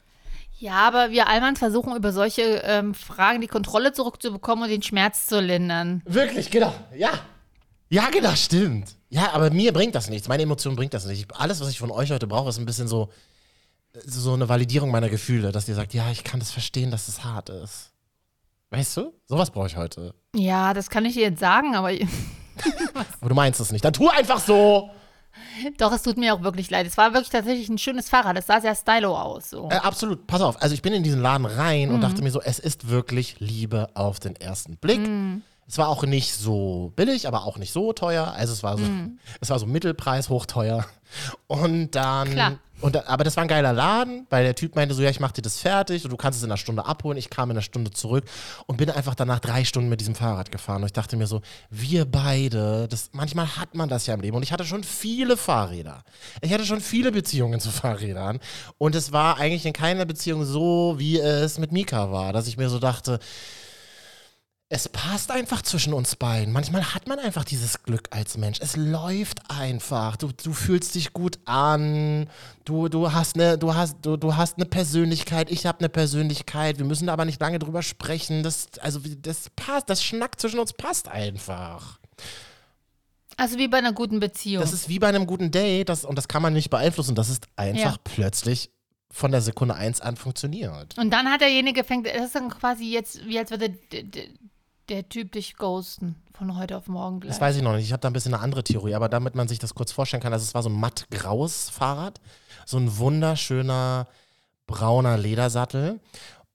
Ja, 0.58 0.86
aber 0.86 1.10
wir 1.10 1.28
Allmann 1.28 1.56
versuchen 1.56 1.94
über 1.94 2.12
solche 2.12 2.42
ähm, 2.64 2.94
Fragen 2.94 3.40
die 3.40 3.46
Kontrolle 3.46 3.92
zurückzubekommen 3.92 4.64
und 4.64 4.70
den 4.70 4.82
Schmerz 4.82 5.26
zu 5.26 5.40
lindern. 5.40 6.02
Wirklich, 6.06 6.50
genau. 6.50 6.74
Ja. 6.96 7.10
Ja, 7.88 8.08
genau, 8.10 8.34
stimmt. 8.34 8.96
Ja, 9.10 9.32
aber 9.32 9.50
mir 9.50 9.72
bringt 9.72 9.94
das 9.94 10.08
nichts. 10.08 10.28
Meine 10.28 10.42
Emotionen 10.42 10.76
bringt 10.76 10.94
das 10.94 11.06
nicht. 11.06 11.20
Ich, 11.20 11.36
alles, 11.36 11.60
was 11.60 11.68
ich 11.68 11.78
von 11.78 11.90
euch 11.90 12.10
heute 12.10 12.26
brauche, 12.26 12.48
ist 12.48 12.58
ein 12.58 12.66
bisschen 12.66 12.88
so, 12.88 13.10
so 14.04 14.32
eine 14.32 14.48
Validierung 14.48 14.90
meiner 14.90 15.08
Gefühle, 15.08 15.52
dass 15.52 15.68
ihr 15.68 15.74
sagt, 15.74 15.94
ja, 15.94 16.10
ich 16.10 16.24
kann 16.24 16.40
das 16.40 16.50
verstehen, 16.50 16.90
dass 16.90 17.08
es 17.08 17.22
hart 17.22 17.50
ist. 17.50 17.92
Weißt 18.70 18.96
du? 18.96 19.12
Sowas 19.26 19.50
brauche 19.50 19.68
ich 19.68 19.76
heute. 19.76 20.14
Ja, 20.34 20.74
das 20.74 20.90
kann 20.90 21.04
ich 21.04 21.14
dir 21.14 21.22
jetzt 21.22 21.40
sagen, 21.40 21.76
aber 21.76 21.90
Aber 23.20 23.28
du 23.28 23.34
meinst 23.34 23.60
es 23.60 23.72
nicht. 23.72 23.84
Dann 23.84 23.92
tu 23.92 24.08
einfach 24.08 24.40
so. 24.40 24.90
Doch, 25.78 25.92
es 25.92 26.02
tut 26.02 26.16
mir 26.16 26.34
auch 26.34 26.42
wirklich 26.42 26.70
leid. 26.70 26.86
Es 26.86 26.96
war 26.96 27.12
wirklich 27.12 27.30
tatsächlich 27.30 27.68
ein 27.68 27.78
schönes 27.78 28.08
Fahrrad. 28.08 28.36
Es 28.36 28.46
sah 28.46 28.60
sehr 28.60 28.74
stylo 28.74 29.16
aus. 29.16 29.50
So. 29.50 29.68
Äh, 29.70 29.76
absolut. 29.76 30.26
Pass 30.26 30.40
auf. 30.40 30.60
Also 30.62 30.74
ich 30.74 30.82
bin 30.82 30.92
in 30.92 31.02
diesen 31.02 31.20
Laden 31.20 31.46
rein 31.46 31.90
und 31.90 32.00
dachte 32.00 32.22
mir 32.22 32.30
so, 32.30 32.40
es 32.40 32.58
ist 32.58 32.88
wirklich 32.88 33.40
Liebe 33.40 33.88
auf 33.94 34.20
den 34.20 34.36
ersten 34.36 34.76
Blick. 34.76 35.00
Es 35.68 35.78
war 35.78 35.88
auch 35.88 36.04
nicht 36.04 36.32
so 36.32 36.92
billig, 36.94 37.26
aber 37.26 37.44
auch 37.44 37.58
nicht 37.58 37.72
so 37.72 37.92
teuer. 37.92 38.32
Also 38.36 38.52
es 38.52 38.62
war 38.62 38.78
so, 38.78 38.84
es 39.40 39.50
war 39.50 39.58
so 39.58 39.66
Mittelpreis, 39.66 40.28
hochteuer. 40.28 40.86
Und 41.48 41.92
dann, 41.96 42.30
Klar. 42.30 42.58
und 42.80 42.94
da, 42.94 43.04
aber 43.06 43.24
das 43.24 43.36
war 43.36 43.42
ein 43.42 43.48
geiler 43.48 43.72
Laden, 43.72 44.26
weil 44.30 44.44
der 44.44 44.54
Typ 44.54 44.76
meinte 44.76 44.94
so, 44.94 45.02
ja, 45.02 45.10
ich 45.10 45.18
mach 45.18 45.32
dir 45.32 45.42
das 45.42 45.58
fertig 45.58 46.04
und 46.04 46.10
du 46.12 46.16
kannst 46.16 46.38
es 46.38 46.44
in 46.44 46.50
einer 46.50 46.56
Stunde 46.56 46.84
abholen. 46.84 47.18
Ich 47.18 47.30
kam 47.30 47.50
in 47.50 47.56
einer 47.56 47.62
Stunde 47.62 47.90
zurück 47.90 48.24
und 48.66 48.76
bin 48.76 48.90
einfach 48.90 49.16
danach 49.16 49.40
drei 49.40 49.64
Stunden 49.64 49.88
mit 49.88 50.00
diesem 50.00 50.14
Fahrrad 50.14 50.52
gefahren. 50.52 50.82
Und 50.82 50.86
ich 50.86 50.92
dachte 50.92 51.16
mir 51.16 51.26
so, 51.26 51.40
wir 51.70 52.04
beide, 52.04 52.86
das, 52.86 53.10
manchmal 53.12 53.56
hat 53.56 53.74
man 53.74 53.88
das 53.88 54.06
ja 54.06 54.14
im 54.14 54.20
Leben. 54.20 54.36
Und 54.36 54.44
ich 54.44 54.52
hatte 54.52 54.64
schon 54.64 54.84
viele 54.84 55.36
Fahrräder. 55.36 56.04
Ich 56.42 56.52
hatte 56.52 56.64
schon 56.64 56.80
viele 56.80 57.10
Beziehungen 57.10 57.58
zu 57.58 57.70
Fahrrädern. 57.70 58.38
Und 58.78 58.94
es 58.94 59.10
war 59.10 59.38
eigentlich 59.38 59.66
in 59.66 59.72
keiner 59.72 60.04
Beziehung 60.04 60.44
so, 60.44 60.94
wie 60.98 61.18
es 61.18 61.58
mit 61.58 61.72
Mika 61.72 62.12
war, 62.12 62.32
dass 62.32 62.46
ich 62.46 62.56
mir 62.56 62.68
so 62.68 62.78
dachte, 62.78 63.18
es 64.68 64.88
passt 64.88 65.30
einfach 65.30 65.62
zwischen 65.62 65.92
uns 65.94 66.16
beiden. 66.16 66.52
Manchmal 66.52 66.92
hat 66.92 67.06
man 67.06 67.20
einfach 67.20 67.44
dieses 67.44 67.84
Glück 67.84 68.08
als 68.10 68.36
Mensch. 68.36 68.58
Es 68.60 68.74
läuft 68.74 69.48
einfach. 69.48 70.16
Du, 70.16 70.32
du 70.32 70.52
fühlst 70.52 70.96
dich 70.96 71.12
gut 71.12 71.38
an. 71.44 72.28
Du, 72.64 72.88
du 72.88 73.12
hast 73.12 73.36
eine, 73.36 73.58
du 73.58 73.74
hast, 73.76 73.98
du, 74.02 74.16
du 74.16 74.34
hast 74.34 74.56
eine 74.56 74.66
Persönlichkeit. 74.66 75.52
Ich 75.52 75.66
habe 75.66 75.78
eine 75.78 75.88
Persönlichkeit. 75.88 76.78
Wir 76.78 76.84
müssen 76.84 77.06
da 77.06 77.12
aber 77.12 77.24
nicht 77.24 77.40
lange 77.40 77.60
drüber 77.60 77.82
sprechen. 77.82 78.42
Das, 78.42 78.66
also 78.80 78.98
das 79.22 79.50
passt. 79.54 79.88
Das 79.88 80.02
Schnack 80.02 80.40
zwischen 80.40 80.58
uns 80.58 80.72
passt 80.72 81.06
einfach. 81.06 82.00
Also 83.36 83.58
wie 83.58 83.68
bei 83.68 83.78
einer 83.78 83.92
guten 83.92 84.18
Beziehung. 84.18 84.62
Das 84.64 84.72
ist 84.72 84.88
wie 84.88 84.98
bei 84.98 85.06
einem 85.08 85.26
guten 85.28 85.52
Date. 85.52 85.88
Das, 85.90 86.04
und 86.04 86.16
das 86.16 86.26
kann 86.26 86.42
man 86.42 86.52
nicht 86.54 86.70
beeinflussen. 86.70 87.14
Das 87.14 87.28
ist 87.28 87.46
einfach 87.54 87.92
Ja. 87.92 88.00
plötzlich 88.02 88.70
von 89.12 89.30
der 89.30 89.42
Sekunde 89.42 89.76
eins 89.76 90.00
an 90.00 90.16
funktioniert. 90.16 90.98
und 90.98 91.10
dann 91.10 91.30
hat 91.30 91.40
derjenige 91.40 91.84
fängt, 91.84 92.06
das 92.06 92.26
ist 92.26 92.34
dann 92.34 92.50
quasi 92.50 92.90
jetzt, 92.90 93.24
wie 93.24 93.38
als 93.38 93.50
würde 93.50 93.70
der, 94.88 95.08
Typ 95.08 95.32
dich 95.32 95.56
ghosten 95.56 96.16
von 96.32 96.56
heute 96.56 96.76
auf 96.76 96.86
morgen 96.88 97.20
gleich. 97.20 97.32
Das 97.32 97.40
weiß 97.40 97.56
ich 97.56 97.62
noch 97.62 97.74
nicht. 97.74 97.84
Ich 97.84 97.92
habe 97.92 98.00
da 98.00 98.08
ein 98.08 98.12
bisschen 98.12 98.34
eine 98.34 98.42
andere 98.42 98.64
Theorie, 98.64 98.94
aber 98.94 99.08
damit 99.08 99.34
man 99.34 99.48
sich 99.48 99.58
das 99.58 99.74
kurz 99.74 99.92
vorstellen 99.92 100.22
kann, 100.22 100.32
also 100.32 100.44
es 100.44 100.54
war 100.54 100.62
so 100.62 100.68
ein 100.68 100.78
matt-graues 100.78 101.70
Fahrrad, 101.70 102.20
so 102.64 102.78
ein 102.78 102.98
wunderschöner 102.98 104.06
brauner 104.66 105.16
Ledersattel. 105.16 106.00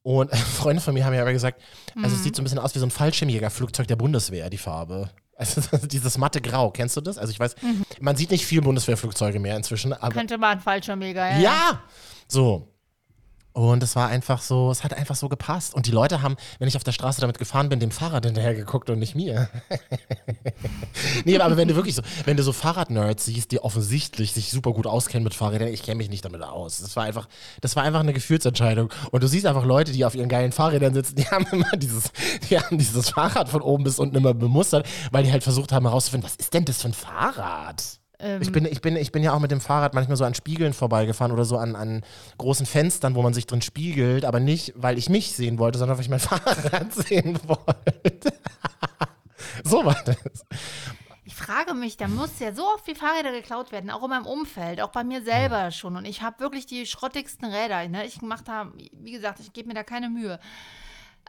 Und 0.03 0.35
Freunde 0.35 0.81
von 0.81 0.93
mir 0.93 1.05
haben 1.05 1.13
ja 1.13 1.21
aber 1.21 1.33
gesagt, 1.33 1.61
also 2.01 2.15
es 2.15 2.23
sieht 2.23 2.35
so 2.35 2.41
ein 2.41 2.45
bisschen 2.45 2.59
aus 2.59 2.75
wie 2.75 2.79
so 2.79 2.85
ein 2.85 2.91
Fallschirmjägerflugzeug 2.91 3.87
der 3.87 3.95
Bundeswehr, 3.95 4.49
die 4.49 4.57
Farbe. 4.57 5.09
Also 5.41 5.87
dieses 5.87 6.19
matte 6.19 6.39
Grau, 6.39 6.69
kennst 6.69 6.95
du 6.97 7.01
das? 7.01 7.17
Also 7.17 7.31
ich 7.31 7.39
weiß, 7.39 7.55
man 7.99 8.15
sieht 8.15 8.29
nicht 8.29 8.45
viel 8.45 8.61
Bundeswehrflugzeuge 8.61 9.39
mehr 9.39 9.57
inzwischen, 9.57 9.91
aber 9.91 10.13
Könnte 10.13 10.37
mal 10.37 10.51
ein 10.51 10.59
Fallschirmjäger, 10.59 11.31
ja. 11.31 11.39
ja! 11.39 11.83
So. 12.27 12.70
Und 13.53 13.83
es 13.83 13.95
war 13.95 14.07
einfach 14.07 14.41
so, 14.41 14.71
es 14.71 14.83
hat 14.83 14.93
einfach 14.93 15.15
so 15.15 15.27
gepasst. 15.27 15.73
Und 15.73 15.85
die 15.85 15.91
Leute 15.91 16.21
haben, 16.21 16.37
wenn 16.59 16.67
ich 16.67 16.77
auf 16.77 16.83
der 16.83 16.93
Straße 16.93 17.19
damit 17.19 17.37
gefahren 17.37 17.67
bin, 17.69 17.79
dem 17.79 17.91
Fahrrad 17.91 18.25
hinterher 18.25 18.55
geguckt 18.55 18.89
und 18.89 18.99
nicht 18.99 19.15
mir. 19.15 19.49
nee, 21.25 21.37
aber 21.37 21.57
wenn 21.57 21.67
du 21.67 21.75
wirklich 21.75 21.95
so, 21.95 22.01
wenn 22.25 22.37
du 22.37 22.43
so 22.43 22.53
Fahrradnerds 22.53 23.25
siehst, 23.25 23.51
die 23.51 23.59
offensichtlich 23.59 24.31
sich 24.31 24.51
super 24.51 24.71
gut 24.71 24.87
auskennen 24.87 25.23
mit 25.23 25.33
Fahrrädern, 25.33 25.67
ich 25.67 25.83
kenne 25.83 25.97
mich 25.97 26.09
nicht 26.09 26.23
damit 26.23 26.41
aus. 26.43 26.79
Das 26.79 26.95
war 26.95 27.03
einfach, 27.03 27.27
das 27.59 27.75
war 27.75 27.83
einfach 27.83 27.99
eine 27.99 28.13
Gefühlsentscheidung. 28.13 28.91
Und 29.11 29.23
du 29.23 29.27
siehst 29.27 29.45
einfach 29.45 29.65
Leute, 29.65 29.91
die 29.91 30.05
auf 30.05 30.15
ihren 30.15 30.29
geilen 30.29 30.53
Fahrrädern 30.53 30.93
sitzen, 30.93 31.15
die 31.15 31.25
haben 31.31 31.45
immer 31.51 31.71
dieses, 31.75 32.11
die 32.49 32.57
haben 32.57 32.77
dieses 32.77 33.09
Fahrrad 33.09 33.49
von 33.49 33.61
oben 33.61 33.83
bis 33.83 33.99
unten 33.99 34.15
immer 34.15 34.33
bemustert, 34.33 34.87
weil 35.11 35.23
die 35.23 35.31
halt 35.31 35.43
versucht 35.43 35.71
haben 35.71 35.85
herauszufinden, 35.85 36.29
was 36.29 36.37
ist 36.37 36.53
denn 36.53 36.65
das 36.65 36.81
für 36.81 36.87
ein 36.87 36.93
Fahrrad? 36.93 38.00
Ich 38.41 38.51
bin, 38.51 38.65
ich, 38.65 38.81
bin, 38.81 38.95
ich 38.95 39.11
bin 39.11 39.23
ja 39.23 39.33
auch 39.33 39.39
mit 39.39 39.51
dem 39.51 39.61
Fahrrad 39.61 39.93
manchmal 39.93 40.17
so 40.17 40.23
an 40.23 40.35
Spiegeln 40.35 40.73
vorbeigefahren 40.73 41.31
oder 41.31 41.45
so 41.45 41.57
an, 41.57 41.75
an 41.75 42.03
großen 42.37 42.65
Fenstern, 42.65 43.15
wo 43.15 43.21
man 43.21 43.33
sich 43.33 43.47
drin 43.47 43.61
spiegelt, 43.61 44.25
aber 44.25 44.39
nicht, 44.39 44.73
weil 44.75 44.97
ich 44.97 45.09
mich 45.09 45.33
sehen 45.33 45.57
wollte, 45.57 45.79
sondern 45.79 45.97
weil 45.97 46.03
ich 46.03 46.09
mein 46.09 46.19
Fahrrad 46.21 46.93
sehen 46.93 47.39
wollte. 47.47 48.33
so 49.63 49.83
war 49.85 49.97
das. 50.05 50.45
Ich 51.23 51.35
frage 51.35 51.73
mich, 51.73 51.97
da 51.97 52.07
muss 52.07 52.39
ja 52.39 52.53
so 52.53 52.67
oft 52.67 52.85
wie 52.87 52.95
Fahrräder 52.95 53.31
geklaut 53.31 53.71
werden, 53.71 53.89
auch 53.89 54.03
in 54.03 54.09
meinem 54.09 54.25
Umfeld, 54.25 54.81
auch 54.81 54.91
bei 54.91 55.03
mir 55.03 55.23
selber 55.23 55.71
schon. 55.71 55.95
Und 55.95 56.05
ich 56.05 56.21
habe 56.21 56.39
wirklich 56.39 56.65
die 56.65 56.85
schrottigsten 56.85 57.51
Räder. 57.51 57.87
Ne? 57.87 58.05
Ich 58.05 58.21
mache 58.21 58.43
da, 58.43 58.71
wie 58.75 59.11
gesagt, 59.11 59.39
ich 59.39 59.53
gebe 59.53 59.69
mir 59.69 59.73
da 59.73 59.83
keine 59.83 60.09
Mühe. 60.09 60.39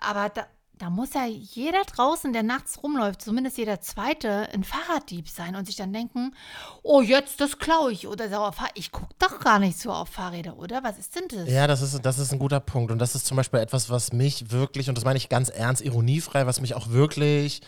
Aber 0.01 0.29
da, 0.29 0.47
da 0.83 0.91
muss 0.91 1.15
ja 1.15 1.27
jeder 1.27 1.83
draußen, 1.85 2.33
der 2.33 2.43
nachts 2.43 2.83
rumläuft, 2.83 3.23
zumindest 3.23 3.57
jeder 3.57 3.81
Zweite, 3.81 4.49
ein 4.53 4.65
Fahrraddieb 4.65 5.29
sein 5.29 5.55
und 5.55 5.65
sich 5.65 5.77
dann 5.77 5.93
denken, 5.93 6.35
oh, 6.83 7.01
jetzt, 7.01 7.41
das 7.41 7.61
klaue 7.61 7.93
ich. 7.93 8.09
Oder 8.09 8.29
so, 8.29 8.51
ich 8.75 8.91
gucke 8.91 9.15
doch 9.21 9.39
gar 9.39 9.61
nicht 9.61 9.79
so 9.79 9.93
auf 9.93 10.09
Fahrräder, 10.09 10.59
oder? 10.59 10.83
Was 10.83 10.99
ist 10.99 11.15
denn 11.15 11.29
das? 11.29 11.49
Ja, 11.49 11.69
das 11.69 11.83
ist, 11.83 12.05
das 12.05 12.19
ist 12.19 12.33
ein 12.33 12.41
guter 12.41 12.59
Punkt. 12.59 12.91
Und 12.91 12.99
das 12.99 13.15
ist 13.15 13.27
zum 13.27 13.37
Beispiel 13.37 13.61
etwas, 13.61 13.91
was 13.91 14.13
mich 14.13 14.51
wirklich, 14.51 14.89
und 14.89 14.97
das 14.97 15.05
meine 15.05 15.19
ich 15.19 15.29
ganz 15.29 15.51
ernst, 15.51 15.83
ironiefrei, 15.83 16.47
was 16.49 16.61
mich 16.61 16.75
auch 16.75 16.91
wirklich 16.91 17.63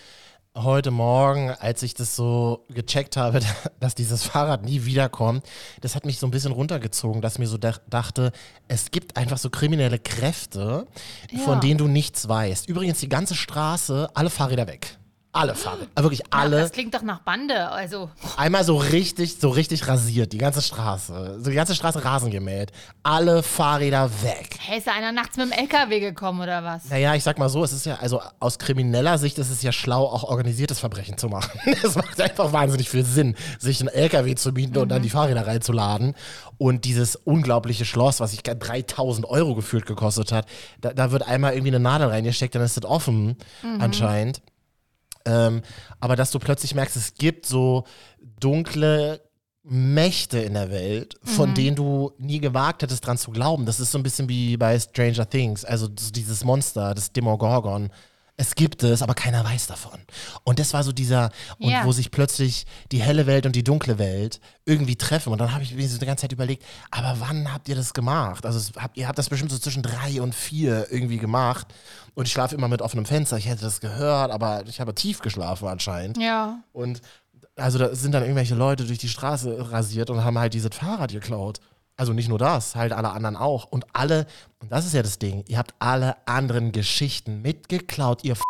heute 0.56 0.90
Morgen, 0.90 1.50
als 1.50 1.82
ich 1.82 1.94
das 1.94 2.14
so 2.14 2.64
gecheckt 2.68 3.16
habe, 3.16 3.40
dass 3.80 3.94
dieses 3.94 4.23
Fahrrad 4.23 4.64
nie 4.64 4.84
wiederkommt, 4.84 5.44
das 5.80 5.94
hat 5.94 6.06
mich 6.06 6.18
so 6.18 6.26
ein 6.26 6.30
bisschen 6.30 6.52
runtergezogen, 6.52 7.20
dass 7.20 7.38
mir 7.38 7.46
so 7.46 7.58
dachte, 7.58 8.32
es 8.68 8.90
gibt 8.90 9.16
einfach 9.16 9.38
so 9.38 9.50
kriminelle 9.50 9.99
Kräfte, 9.99 10.87
ja. 11.30 11.38
von 11.40 11.61
denen 11.61 11.78
du 11.78 11.88
nichts 11.88 12.28
weißt. 12.28 12.68
Übrigens, 12.68 13.00
die 13.00 13.08
ganze 13.08 13.34
Straße, 13.34 14.08
alle 14.14 14.30
Fahrräder 14.30 14.66
weg. 14.66 14.99
Alle 15.34 15.56
Fahrräder. 15.56 15.88
Also 15.96 16.10
wirklich 16.10 16.32
alle. 16.32 16.58
Ja, 16.58 16.62
das 16.62 16.70
klingt 16.70 16.94
doch 16.94 17.02
nach 17.02 17.18
Bande, 17.18 17.68
also. 17.68 18.08
Einmal 18.36 18.62
so 18.62 18.76
richtig, 18.76 19.40
so 19.40 19.48
richtig 19.50 19.88
rasiert, 19.88 20.32
die 20.32 20.38
ganze 20.38 20.62
Straße. 20.62 21.40
So 21.42 21.50
die 21.50 21.56
ganze 21.56 21.74
Straße 21.74 22.04
Rasen 22.04 22.30
gemäht. 22.30 22.70
Alle 23.02 23.42
Fahrräder 23.42 24.08
weg. 24.22 24.56
Hey, 24.60 24.78
ist 24.78 24.86
da 24.86 24.92
einer 24.92 25.10
nachts 25.10 25.36
mit 25.36 25.46
dem 25.46 25.52
LKW 25.52 25.98
gekommen 25.98 26.40
oder 26.40 26.62
was? 26.62 26.88
Naja, 26.88 27.16
ich 27.16 27.24
sag 27.24 27.36
mal 27.38 27.48
so, 27.48 27.64
es 27.64 27.72
ist 27.72 27.84
ja, 27.84 27.96
also 27.96 28.22
aus 28.38 28.60
krimineller 28.60 29.18
Sicht 29.18 29.36
ist 29.38 29.50
es 29.50 29.60
ja 29.60 29.72
schlau, 29.72 30.04
auch 30.04 30.22
organisiertes 30.22 30.78
Verbrechen 30.78 31.18
zu 31.18 31.28
machen. 31.28 31.58
Es 31.82 31.96
macht 31.96 32.20
einfach 32.20 32.52
wahnsinnig 32.52 32.88
viel 32.88 33.04
Sinn, 33.04 33.34
sich 33.58 33.80
einen 33.80 33.88
LKW 33.88 34.36
zu 34.36 34.52
mieten 34.52 34.74
mhm. 34.74 34.82
und 34.82 34.88
dann 34.88 35.02
die 35.02 35.10
Fahrräder 35.10 35.48
reinzuladen. 35.48 36.14
Und 36.58 36.84
dieses 36.84 37.16
unglaubliche 37.16 37.84
Schloss, 37.84 38.20
was 38.20 38.30
sich 38.30 38.44
3000 38.44 39.28
Euro 39.28 39.56
gefühlt 39.56 39.84
gekostet 39.84 40.30
hat, 40.30 40.46
da, 40.80 40.92
da, 40.92 41.10
wird 41.10 41.26
einmal 41.26 41.54
irgendwie 41.54 41.74
eine 41.74 41.80
Nadel 41.80 42.08
reingesteckt, 42.08 42.54
dann 42.54 42.62
ist 42.62 42.76
das 42.76 42.84
offen, 42.84 43.36
mhm. 43.62 43.80
anscheinend. 43.80 44.40
Ähm, 45.26 45.62
aber 46.00 46.16
dass 46.16 46.31
du 46.31 46.38
plötzlich 46.38 46.75
merkst, 46.75 46.97
es 46.97 47.14
gibt 47.14 47.47
so 47.47 47.85
dunkle 48.40 49.21
Mächte 49.62 50.40
in 50.40 50.54
der 50.54 50.71
Welt, 50.71 51.19
von 51.23 51.50
mhm. 51.50 51.54
denen 51.54 51.76
du 51.76 52.12
nie 52.19 52.38
gewagt 52.38 52.83
hättest, 52.83 53.07
dran 53.07 53.16
zu 53.16 53.31
glauben. 53.31 53.64
Das 53.64 53.81
ist 53.81 53.93
so 53.93 53.99
ein 53.99 54.02
bisschen 54.02 54.28
wie 54.28 54.59
bei 54.59 54.78
Stranger 54.78 55.28
Things, 55.28 55.64
also 55.64 55.88
dieses 55.88 56.45
Monster, 56.45 56.95
das 56.95 57.12
Demogorgon. 57.12 57.90
Es 58.36 58.56
gibt 58.56 58.82
es, 58.82 59.00
aber 59.00 59.14
keiner 59.14 59.44
weiß 59.44 59.68
davon. 59.68 60.00
Und 60.42 60.58
das 60.58 60.72
war 60.74 60.82
so 60.82 60.90
dieser, 60.90 61.30
und 61.58 61.70
ja. 61.70 61.84
wo 61.84 61.92
sich 61.92 62.10
plötzlich 62.10 62.66
die 62.90 63.00
helle 63.00 63.26
Welt 63.26 63.46
und 63.46 63.54
die 63.54 63.62
dunkle 63.62 63.98
Welt 63.98 64.40
irgendwie 64.64 64.96
treffen. 64.96 65.32
Und 65.32 65.38
dann 65.38 65.52
habe 65.52 65.62
ich 65.62 65.74
mir 65.74 65.88
so 65.88 65.98
die 65.98 66.06
ganze 66.06 66.22
Zeit 66.22 66.32
überlegt, 66.32 66.64
aber 66.90 67.16
wann 67.20 67.52
habt 67.52 67.68
ihr 67.68 67.76
das 67.76 67.94
gemacht? 67.94 68.44
Also 68.44 68.72
habt, 68.80 68.96
ihr 68.96 69.06
habt 69.06 69.18
das 69.18 69.28
bestimmt 69.28 69.52
so 69.52 69.58
zwischen 69.58 69.84
drei 69.84 70.20
und 70.20 70.34
vier 70.34 70.88
irgendwie 70.90 71.18
gemacht. 71.18 71.68
Und 72.14 72.26
ich 72.26 72.32
schlafe 72.32 72.56
immer 72.56 72.66
mit 72.66 72.82
offenem 72.82 73.06
Fenster. 73.06 73.36
Ich 73.36 73.46
hätte 73.46 73.62
das 73.62 73.80
gehört, 73.80 74.32
aber 74.32 74.64
ich 74.66 74.80
habe 74.80 74.94
tief 74.94 75.20
geschlafen 75.20 75.68
anscheinend. 75.68 76.18
Ja. 76.18 76.58
Und 76.72 77.02
also 77.56 77.78
da 77.78 77.94
sind 77.94 78.12
dann 78.12 78.22
irgendwelche 78.22 78.56
Leute 78.56 78.84
durch 78.84 78.98
die 78.98 79.08
Straße 79.08 79.70
rasiert 79.70 80.10
und 80.10 80.24
haben 80.24 80.38
halt 80.38 80.54
dieses 80.54 80.74
Fahrrad 80.74 81.12
geklaut. 81.12 81.60
Also 81.96 82.12
nicht 82.12 82.28
nur 82.28 82.38
das, 82.38 82.74
halt 82.74 82.92
alle 82.92 83.10
anderen 83.10 83.36
auch. 83.36 83.66
Und 83.66 83.86
alle, 83.92 84.26
und 84.58 84.72
das 84.72 84.84
ist 84.84 84.94
ja 84.94 85.02
das 85.02 85.18
Ding, 85.18 85.44
ihr 85.46 85.58
habt 85.58 85.74
alle 85.78 86.16
anderen 86.26 86.72
Geschichten 86.72 87.40
mitgeklaut, 87.42 88.24
ihr 88.24 88.32
F 88.32 88.42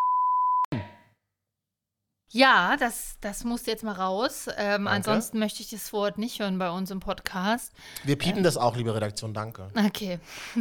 ja, 2.31 2.75
das, 2.77 3.15
das 3.21 3.45
muss 3.45 3.65
jetzt 3.65 3.83
mal 3.83 3.93
raus. 3.93 4.49
Ähm, 4.57 4.87
ansonsten 4.87 5.39
möchte 5.39 5.61
ich 5.61 5.69
das 5.69 5.93
Wort 5.93 6.17
nicht 6.17 6.39
hören 6.39 6.57
bei 6.57 6.69
uns 6.69 6.91
im 6.91 6.99
Podcast. 6.99 7.71
Wir 8.03 8.17
piepen 8.17 8.39
ähm, 8.39 8.43
das 8.43 8.57
auch, 8.57 8.75
liebe 8.75 8.93
Redaktion, 8.93 9.33
danke. 9.33 9.69
Okay. 9.73 10.19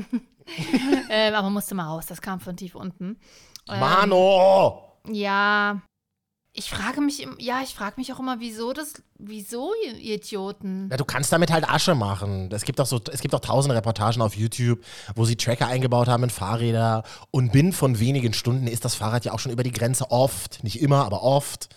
ähm, 1.11 1.35
aber 1.35 1.51
musste 1.51 1.75
mal 1.75 1.87
raus, 1.87 2.07
das 2.07 2.23
kam 2.23 2.39
von 2.39 2.57
tief 2.57 2.77
unten. 2.77 3.19
Ähm, 3.69 3.81
Mano! 3.81 5.01
Ja, 5.09 5.83
ich 6.57 6.71
frage 6.71 7.01
mich, 7.01 7.27
ja, 7.39 7.63
ich 7.65 7.75
frage 7.75 7.95
mich 7.97 8.13
auch 8.13 8.21
immer, 8.21 8.39
wieso 8.39 8.73
das, 8.73 9.03
wieso, 9.19 9.73
ihr 10.01 10.15
Idioten? 10.15 10.89
Ja, 10.89 10.97
du 10.97 11.05
kannst 11.05 11.33
damit 11.33 11.51
halt 11.51 11.69
Asche 11.69 11.97
machen. 11.97 12.49
Es 12.53 12.65
gibt 12.65 12.81
auch 12.81 12.87
so, 12.87 13.01
es 13.11 13.21
gibt 13.21 13.35
auch 13.35 13.41
tausende 13.41 13.75
Reportagen 13.75 14.23
auf 14.23 14.37
YouTube, 14.37 14.79
wo 15.17 15.25
sie 15.25 15.35
Tracker 15.35 15.67
eingebaut 15.67 16.07
haben 16.07 16.23
in 16.23 16.31
Fahrräder 16.31 17.03
und 17.33 17.51
binnen 17.51 17.73
von 17.73 17.99
wenigen 17.99 18.33
Stunden 18.35 18.69
ist 18.69 18.85
das 18.85 18.95
Fahrrad 18.95 19.25
ja 19.25 19.33
auch 19.33 19.41
schon 19.41 19.51
über 19.51 19.65
die 19.65 19.73
Grenze 19.73 20.13
oft, 20.13 20.63
nicht 20.63 20.81
immer, 20.81 21.05
aber 21.05 21.25
oft 21.25 21.69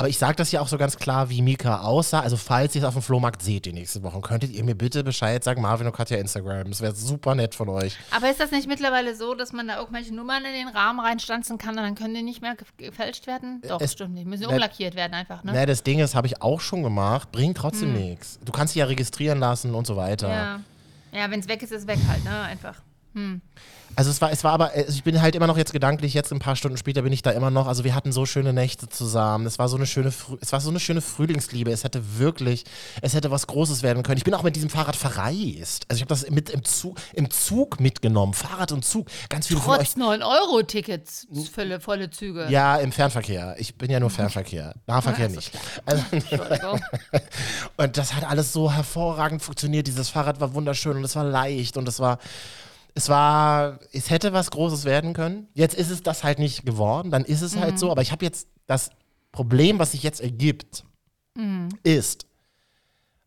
aber 0.00 0.08
ich 0.08 0.16
sage 0.16 0.36
das 0.36 0.50
ja 0.50 0.62
auch 0.62 0.68
so 0.68 0.78
ganz 0.78 0.96
klar, 0.96 1.28
wie 1.28 1.42
Mika 1.42 1.82
aussah. 1.82 2.20
Also, 2.20 2.38
falls 2.38 2.74
ihr 2.74 2.80
es 2.80 2.88
auf 2.88 2.94
dem 2.94 3.02
Flohmarkt 3.02 3.42
seht 3.42 3.66
die 3.66 3.74
nächste 3.74 4.02
Woche, 4.02 4.18
könntet 4.22 4.50
ihr 4.50 4.64
mir 4.64 4.74
bitte 4.74 5.04
Bescheid 5.04 5.44
sagen, 5.44 5.60
Marvin 5.60 5.86
und 5.86 5.92
Katja 5.92 6.16
Instagram. 6.16 6.70
Das 6.70 6.80
wäre 6.80 6.94
super 6.94 7.34
nett 7.34 7.54
von 7.54 7.68
euch. 7.68 7.98
Aber 8.10 8.30
ist 8.30 8.40
das 8.40 8.50
nicht 8.50 8.66
mittlerweile 8.66 9.14
so, 9.14 9.34
dass 9.34 9.52
man 9.52 9.68
da 9.68 9.78
irgendwelche 9.78 10.14
Nummern 10.14 10.42
in 10.46 10.54
den 10.54 10.68
Rahmen 10.68 11.00
reinstanzen 11.00 11.58
kann 11.58 11.76
und 11.76 11.82
dann 11.82 11.96
können 11.96 12.14
die 12.14 12.22
nicht 12.22 12.40
mehr 12.40 12.56
gefälscht 12.78 13.26
werden? 13.26 13.60
Doch, 13.68 13.78
es, 13.78 13.92
stimmt 13.92 14.14
nicht. 14.14 14.26
Müssen 14.26 14.44
ne, 14.44 14.48
umlackiert 14.48 14.94
werden 14.94 15.12
einfach, 15.12 15.44
ne? 15.44 15.52
Ne, 15.52 15.66
das 15.66 15.82
Ding 15.82 15.98
ist, 15.98 16.14
habe 16.14 16.26
ich 16.26 16.40
auch 16.40 16.62
schon 16.62 16.82
gemacht, 16.82 17.30
bringt 17.30 17.58
trotzdem 17.58 17.92
hm. 17.92 18.00
nichts. 18.00 18.38
Du 18.42 18.52
kannst 18.52 18.74
dich 18.74 18.80
ja 18.80 18.86
registrieren 18.86 19.38
lassen 19.38 19.74
und 19.74 19.86
so 19.86 19.96
weiter. 19.96 20.30
Ja, 20.30 20.60
ja 21.12 21.30
wenn 21.30 21.40
es 21.40 21.48
weg 21.48 21.62
ist, 21.62 21.72
ist 21.72 21.82
es 21.82 21.86
weg 21.86 21.98
halt, 22.08 22.24
ne? 22.24 22.40
Einfach. 22.40 22.76
Hm. 23.12 23.42
Also 23.96 24.10
es 24.10 24.20
war, 24.20 24.30
es 24.30 24.44
war 24.44 24.52
aber, 24.52 24.70
also 24.72 24.92
ich 24.92 25.04
bin 25.04 25.20
halt 25.20 25.34
immer 25.34 25.46
noch 25.46 25.56
jetzt 25.56 25.72
gedanklich, 25.72 26.14
jetzt 26.14 26.32
ein 26.32 26.38
paar 26.38 26.56
Stunden 26.56 26.76
später 26.76 27.02
bin 27.02 27.12
ich 27.12 27.22
da 27.22 27.30
immer 27.32 27.50
noch. 27.50 27.66
Also 27.66 27.84
wir 27.84 27.94
hatten 27.94 28.12
so 28.12 28.24
schöne 28.24 28.52
Nächte 28.52 28.88
zusammen. 28.88 29.46
Es 29.46 29.58
war 29.58 29.68
so 29.68 29.76
eine 29.76 29.86
schöne, 29.86 30.12
es 30.40 30.52
war 30.52 30.60
so 30.60 30.70
eine 30.70 30.80
schöne 30.80 31.00
Frühlingsliebe. 31.00 31.70
Es 31.70 31.84
hätte 31.84 32.18
wirklich, 32.18 32.64
es 33.02 33.14
hätte 33.14 33.30
was 33.30 33.46
Großes 33.46 33.82
werden 33.82 34.02
können. 34.02 34.18
Ich 34.18 34.24
bin 34.24 34.34
auch 34.34 34.42
mit 34.42 34.56
diesem 34.56 34.70
Fahrrad 34.70 34.96
verreist. 34.96 35.84
Also 35.88 35.98
ich 35.98 36.02
habe 36.02 36.08
das 36.08 36.30
mit 36.30 36.50
im 36.50 36.64
Zug, 36.64 36.98
im 37.12 37.30
Zug 37.30 37.80
mitgenommen. 37.80 38.32
Fahrrad 38.32 38.72
und 38.72 38.84
Zug. 38.84 39.08
Ganz 39.28 39.48
viele 39.48 39.60
Trotz 39.60 39.92
von 39.92 40.02
euch. 40.02 40.20
9-Euro-Tickets, 40.20 41.26
volle, 41.52 41.80
volle 41.80 42.10
Züge. 42.10 42.46
Ja, 42.48 42.76
im 42.76 42.92
Fernverkehr. 42.92 43.56
Ich 43.58 43.76
bin 43.76 43.90
ja 43.90 44.00
nur 44.00 44.10
Fernverkehr. 44.10 44.74
Nahverkehr 44.86 45.28
ja, 45.28 45.36
nicht. 45.36 45.52
Also, 45.84 46.04
und 47.76 47.96
das 47.96 48.14
hat 48.14 48.24
alles 48.24 48.52
so 48.52 48.72
hervorragend 48.72 49.42
funktioniert. 49.42 49.86
Dieses 49.86 50.08
Fahrrad 50.08 50.40
war 50.40 50.54
wunderschön 50.54 50.96
und 50.96 51.04
es 51.04 51.16
war 51.16 51.24
leicht 51.24 51.76
und 51.76 51.88
es 51.88 52.00
war 52.00 52.18
es 53.00 53.08
war, 53.08 53.80
es 53.92 54.10
hätte 54.10 54.34
was 54.34 54.50
Großes 54.50 54.84
werden 54.84 55.14
können. 55.14 55.48
Jetzt 55.54 55.74
ist 55.74 55.90
es 55.90 56.02
das 56.02 56.22
halt 56.22 56.38
nicht 56.38 56.66
geworden, 56.66 57.10
dann 57.10 57.24
ist 57.24 57.40
es 57.40 57.52
halt 57.52 57.60
mhm. 57.60 57.70
halt 57.70 57.78
so. 57.78 57.90
Aber 57.90 58.02
ich 58.02 58.12
habe 58.12 58.24
jetzt 58.24 58.48
das 58.66 58.90
Problem, 59.32 59.78
was 59.78 59.92
sich 59.92 60.02
jetzt 60.02 60.20
ergibt, 60.20 60.84
mhm. 61.34 61.70
ist, 61.82 62.26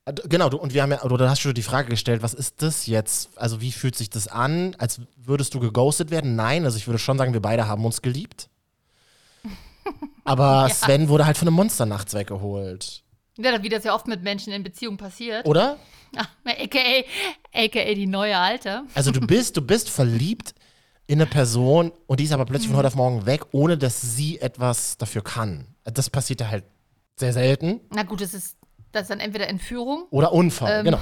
äh, 0.06 0.13
Genau, 0.30 0.50
du, 0.50 0.58
und 0.58 0.75
wir 0.75 0.84
haben 0.84 0.92
ja, 0.92 1.01
oder 1.01 1.18
du 1.18 1.30
hast 1.30 1.42
schon 1.42 1.56
die 1.56 1.63
Frage 1.63 1.89
gestellt, 1.89 2.22
was 2.22 2.36
ist 2.36 2.62
das 2.62 2.86
jetzt? 2.86 3.36
Also, 3.36 3.62
wie 3.62 3.72
fühlt 3.72 3.96
sich 3.96 4.12
das 4.12 4.27
an? 4.27 4.75
Als 4.77 5.01
würdest 5.18 5.56
du 5.56 5.60
geghostet 5.60 6.12
werden? 6.12 6.36
Nein, 6.36 6.65
also 6.65 6.77
ich 6.77 6.88
würde 6.88 7.00
schon 7.00 7.18
sagen, 7.18 7.34
wir 7.34 7.42
beide 7.42 7.68
haben 7.68 7.84
uns 7.84 8.03
geliebt. 8.03 8.50
Aber 10.24 10.68
ja. 10.68 10.70
Sven 10.70 11.10
wurde 11.10 11.25
halt 11.25 11.38
von 11.38 11.48
einem 11.48 11.56
Monster 11.56 11.88
nachts 11.88 12.13
weggeholt. 12.13 13.03
Ja, 13.38 13.63
wie 13.63 13.70
das 13.70 13.84
ja 13.84 13.96
oft 13.96 14.08
mit 14.08 14.24
Menschen 14.24 14.54
in 14.54 14.63
Beziehung 14.63 14.98
passiert. 14.98 15.48
Oder? 15.48 15.78
Ach, 16.16 16.30
AKA, 16.46 17.04
AKA 17.54 17.94
die 17.96 18.06
neue 18.06 18.38
Alte. 18.38 18.84
Also 18.94 19.12
du 19.12 19.22
bist, 19.22 19.58
du 19.58 19.62
bist 19.62 19.90
verliebt 19.90 20.54
in 21.08 21.20
eine 21.20 21.30
Person 21.30 21.92
und 22.08 22.20
die 22.20 22.25
ist 22.25 22.32
aber 22.32 22.46
plötzlich 22.46 22.70
von 22.70 22.78
heute 22.78 22.88
auf 22.88 22.96
morgen 22.96 23.25
weg, 23.25 23.42
ohne 23.52 23.78
dass 23.78 24.02
sie 24.02 24.40
etwas 24.40 24.98
dafür 24.98 25.24
kann. 25.24 25.68
Das 25.84 26.10
passiert 26.10 26.42
ja 26.42 26.50
halt 26.50 26.63
sehr 27.18 27.34
selten. 27.34 27.82
Na 27.90 28.04
gut, 28.04 28.22
das 28.22 28.34
ist, 28.34 28.58
das 28.92 29.04
ist 29.04 29.12
dann 29.12 29.20
entweder 29.20 29.48
Entführung. 29.48 30.06
Oder 30.12 30.32
Unfall, 30.32 30.80
ähm, 30.80 30.86
genau. 30.86 31.00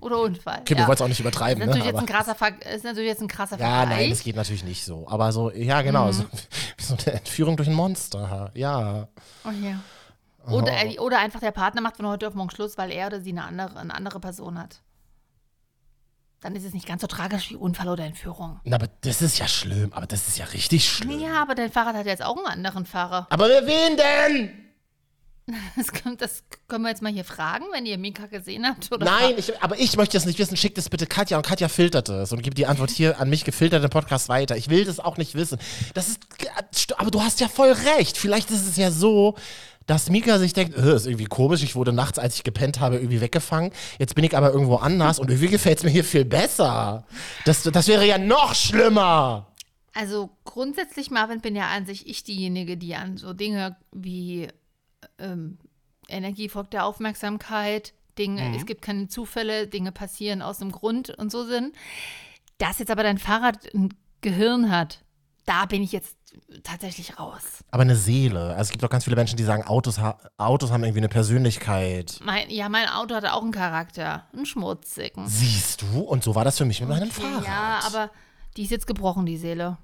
Oder 0.00 0.20
Unfall. 0.20 0.60
Okay, 0.60 0.74
ja. 0.74 0.80
wir 0.80 0.86
wollen 0.86 0.96
es 0.96 1.00
auch 1.00 1.08
nicht 1.08 1.20
übertreiben. 1.20 1.60
Das 1.60 1.68
ist 1.68 1.82
natürlich, 1.82 1.92
ne, 1.94 2.00
jetzt, 2.00 2.10
ein 2.10 2.14
krasser, 2.14 2.74
ist 2.74 2.84
natürlich 2.84 3.08
jetzt 3.08 3.22
ein 3.22 3.28
krasser 3.28 3.58
ja, 3.58 3.66
Vergleich. 3.66 3.90
Ja, 3.90 4.02
nein, 4.02 4.10
das 4.10 4.22
geht 4.22 4.36
natürlich 4.36 4.64
nicht 4.64 4.84
so. 4.84 5.06
Aber 5.08 5.32
so, 5.32 5.50
ja, 5.50 5.82
genau. 5.82 6.06
Mhm. 6.06 6.12
So, 6.12 6.24
so 6.78 6.96
eine 7.06 7.18
Entführung 7.18 7.56
durch 7.56 7.68
ein 7.68 7.74
Monster. 7.74 8.50
Ja. 8.54 9.08
Oh 9.44 9.50
ja. 9.62 9.80
Oder, 10.46 10.72
oh. 10.98 11.02
oder 11.02 11.18
einfach 11.18 11.40
der 11.40 11.50
Partner 11.50 11.80
macht 11.80 11.96
von 11.96 12.06
heute 12.06 12.28
auf 12.28 12.34
morgen 12.34 12.50
Schluss, 12.50 12.78
weil 12.78 12.90
er 12.90 13.08
oder 13.08 13.20
sie 13.20 13.30
eine 13.30 13.44
andere, 13.44 13.78
eine 13.78 13.94
andere 13.94 14.20
Person 14.20 14.58
hat. 14.58 14.82
Dann 16.40 16.54
ist 16.54 16.64
es 16.64 16.74
nicht 16.74 16.86
ganz 16.86 17.00
so 17.00 17.06
tragisch 17.06 17.50
wie 17.50 17.56
Unfall 17.56 17.88
oder 17.88 18.04
Entführung. 18.04 18.60
Na, 18.64 18.76
aber 18.76 18.88
das 19.00 19.22
ist 19.22 19.38
ja 19.38 19.48
schlimm. 19.48 19.92
Aber 19.92 20.06
das 20.06 20.28
ist 20.28 20.38
ja 20.38 20.44
richtig 20.44 20.88
schlimm. 20.88 21.18
Ja, 21.18 21.42
aber 21.42 21.54
dein 21.54 21.72
Fahrrad 21.72 21.96
hat 21.96 22.06
jetzt 22.06 22.22
auch 22.22 22.36
einen 22.36 22.46
anderen 22.46 22.86
Fahrer. 22.86 23.26
Aber 23.30 23.48
wen 23.48 23.96
denn? 23.96 24.62
Das, 25.76 25.92
kommt, 25.92 26.20
das 26.20 26.42
können 26.66 26.82
wir 26.82 26.88
jetzt 26.88 27.02
mal 27.02 27.12
hier 27.12 27.24
fragen, 27.24 27.66
wenn 27.72 27.86
ihr 27.86 27.98
Mika 27.98 28.26
gesehen 28.26 28.66
habt. 28.66 28.90
Oder 28.90 29.04
Nein, 29.04 29.34
ich, 29.36 29.62
aber 29.62 29.78
ich 29.78 29.96
möchte 29.96 30.16
das 30.16 30.26
nicht 30.26 30.40
wissen. 30.40 30.56
Schickt 30.56 30.76
es 30.76 30.88
bitte 30.88 31.06
Katja 31.06 31.36
und 31.36 31.46
Katja 31.46 31.68
filtert 31.68 32.08
es 32.08 32.32
und 32.32 32.42
gibt 32.42 32.58
die 32.58 32.66
Antwort 32.66 32.90
hier 32.90 33.20
an 33.20 33.30
mich 33.30 33.44
gefiltert 33.44 33.84
im 33.84 33.90
Podcast 33.90 34.28
weiter. 34.28 34.56
Ich 34.56 34.70
will 34.70 34.84
das 34.84 34.98
auch 34.98 35.18
nicht 35.18 35.36
wissen. 35.36 35.58
Das 35.94 36.08
ist, 36.08 36.98
aber 36.98 37.12
du 37.12 37.22
hast 37.22 37.38
ja 37.38 37.48
voll 37.48 37.70
recht. 37.70 38.18
Vielleicht 38.18 38.50
ist 38.50 38.66
es 38.66 38.76
ja 38.76 38.90
so, 38.90 39.36
dass 39.86 40.10
Mika 40.10 40.38
sich 40.38 40.52
denkt, 40.52 40.76
äh, 40.76 40.94
ist 40.94 41.06
irgendwie 41.06 41.26
komisch, 41.26 41.62
ich 41.62 41.76
wurde 41.76 41.92
nachts, 41.92 42.18
als 42.18 42.36
ich 42.36 42.44
gepennt 42.44 42.80
habe, 42.80 42.96
irgendwie 42.96 43.20
weggefangen. 43.20 43.72
Jetzt 43.98 44.14
bin 44.14 44.24
ich 44.24 44.36
aber 44.36 44.52
irgendwo 44.52 44.76
anders 44.76 45.18
und 45.18 45.30
irgendwie 45.30 45.48
gefällt 45.48 45.78
es 45.78 45.84
mir 45.84 45.90
hier 45.90 46.04
viel 46.04 46.24
besser. 46.24 47.06
Das, 47.44 47.62
das 47.62 47.88
wäre 47.88 48.06
ja 48.06 48.18
noch 48.18 48.54
schlimmer. 48.54 49.46
Also 49.94 50.30
grundsätzlich, 50.44 51.10
Marvin, 51.10 51.40
bin 51.40 51.56
ja 51.56 51.68
an 51.68 51.86
sich 51.86 52.06
ich 52.06 52.22
diejenige, 52.24 52.76
die 52.76 52.94
an 52.96 53.16
so 53.16 53.32
Dinge 53.32 53.76
wie 53.92 54.48
ähm, 55.18 55.58
Energie 56.08 56.48
folgt 56.48 56.74
der 56.74 56.84
Aufmerksamkeit, 56.84 57.94
Dinge, 58.18 58.42
mhm. 58.42 58.54
es 58.54 58.66
gibt 58.66 58.82
keine 58.82 59.08
Zufälle, 59.08 59.66
Dinge 59.66 59.92
passieren 59.92 60.42
aus 60.42 60.58
dem 60.58 60.72
Grund 60.72 61.10
und 61.10 61.30
so 61.30 61.44
sind. 61.44 61.74
Dass 62.58 62.78
jetzt 62.78 62.90
aber 62.90 63.02
dein 63.02 63.18
Fahrrad 63.18 63.72
ein 63.74 63.90
Gehirn 64.20 64.70
hat, 64.70 65.00
da 65.46 65.64
bin 65.66 65.82
ich 65.82 65.92
jetzt 65.92 66.16
tatsächlich 66.64 67.18
raus. 67.18 67.42
Aber 67.70 67.82
eine 67.82 67.96
Seele. 67.96 68.48
Also 68.50 68.62
es 68.62 68.70
gibt 68.70 68.84
auch 68.84 68.90
ganz 68.90 69.04
viele 69.04 69.16
Menschen, 69.16 69.36
die 69.36 69.44
sagen, 69.44 69.62
Autos, 69.64 69.98
ha 69.98 70.18
Autos 70.36 70.70
haben 70.70 70.84
irgendwie 70.84 71.00
eine 71.00 71.08
Persönlichkeit. 71.08 72.20
Mein, 72.22 72.50
ja, 72.50 72.68
mein 72.68 72.88
Auto 72.88 73.14
hatte 73.14 73.32
auch 73.32 73.42
einen 73.42 73.52
Charakter. 73.52 74.26
Einen 74.32 74.44
schmutzigen. 74.46 75.26
Siehst 75.28 75.82
du? 75.82 76.00
Und 76.00 76.22
so 76.24 76.34
war 76.34 76.44
das 76.44 76.58
für 76.58 76.64
mich 76.64 76.80
mit 76.80 76.88
meinem 76.90 77.10
Fahrrad. 77.10 77.44
Ja, 77.46 77.80
aber 77.86 78.10
die 78.56 78.64
ist 78.64 78.70
jetzt 78.70 78.86
gebrochen, 78.86 79.24
die 79.26 79.36
Seele. 79.38 79.78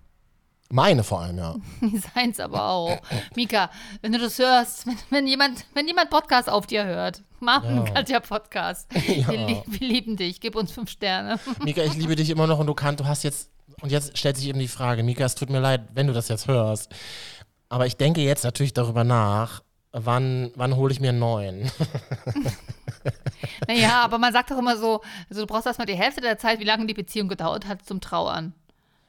Meine 0.71 1.04
vor 1.04 1.21
allem, 1.21 1.37
ja. 1.37 1.57
Seins 2.14 2.40
aber 2.40 2.64
auch. 2.69 2.99
Mika, 3.37 3.71
wenn 4.00 4.12
du 4.12 4.19
das 4.19 4.38
hörst, 4.38 4.87
wenn, 4.87 4.97
wenn, 5.11 5.26
jemand, 5.26 5.66
wenn 5.75 5.87
jemand 5.87 6.09
Podcast 6.09 6.49
auf 6.49 6.66
dir 6.66 6.85
hört, 6.87 7.23
einen 7.47 7.76
Ja. 7.87 7.92
Katja 7.92 8.21
Podcast. 8.21 8.88
Wir, 9.07 9.26
lie- 9.47 9.62
wir 9.66 9.87
lieben 9.88 10.16
dich, 10.16 10.40
gib 10.40 10.57
uns 10.57 10.73
fünf 10.73 10.88
Sterne. 10.90 11.38
Mika, 11.62 11.83
ich 11.83 11.95
liebe 11.95 12.16
dich 12.16 12.31
immer 12.31 12.47
noch 12.47 12.59
und 12.59 12.66
du 12.69 12.75
kannst, 12.75 13.00
du 13.00 13.04
hast 13.07 13.23
jetzt, 13.23 13.50
und 13.81 13.91
jetzt 13.91 14.17
stellt 14.19 14.37
sich 14.37 14.47
eben 14.49 14.59
die 14.59 14.69
Frage, 14.69 15.02
Mika, 15.02 15.25
es 15.25 15.35
tut 15.35 15.50
mir 15.50 15.61
leid, 15.61 15.83
wenn 15.95 16.07
du 16.07 16.12
das 16.12 16.29
jetzt 16.29 16.49
hörst. 16.49 16.93
Aber 17.69 17.87
ich 17.87 17.97
denke 17.97 18.21
jetzt 18.21 18.45
natürlich 18.45 18.75
darüber 18.75 19.05
nach, 19.05 19.62
wann, 19.93 20.50
wann 20.57 20.76
hole 20.76 20.93
ich 20.93 21.00
mir 21.00 21.11
einen 21.11 21.19
neuen? 21.19 21.71
Naja, 23.69 24.02
aber 24.02 24.19
man 24.19 24.33
sagt 24.33 24.50
doch 24.50 24.59
immer 24.59 24.76
so, 24.76 25.00
also 25.29 25.43
du 25.43 25.47
brauchst 25.47 25.67
erstmal 25.67 25.87
die 25.87 25.95
Hälfte 25.95 26.21
der 26.21 26.38
Zeit, 26.38 26.61
wie 26.61 26.64
lange 26.64 26.87
die 26.87 26.95
Beziehung 26.95 27.29
gedauert 27.29 27.67
hat 27.67 27.85
zum 27.85 28.00
Trauern. 28.00 28.55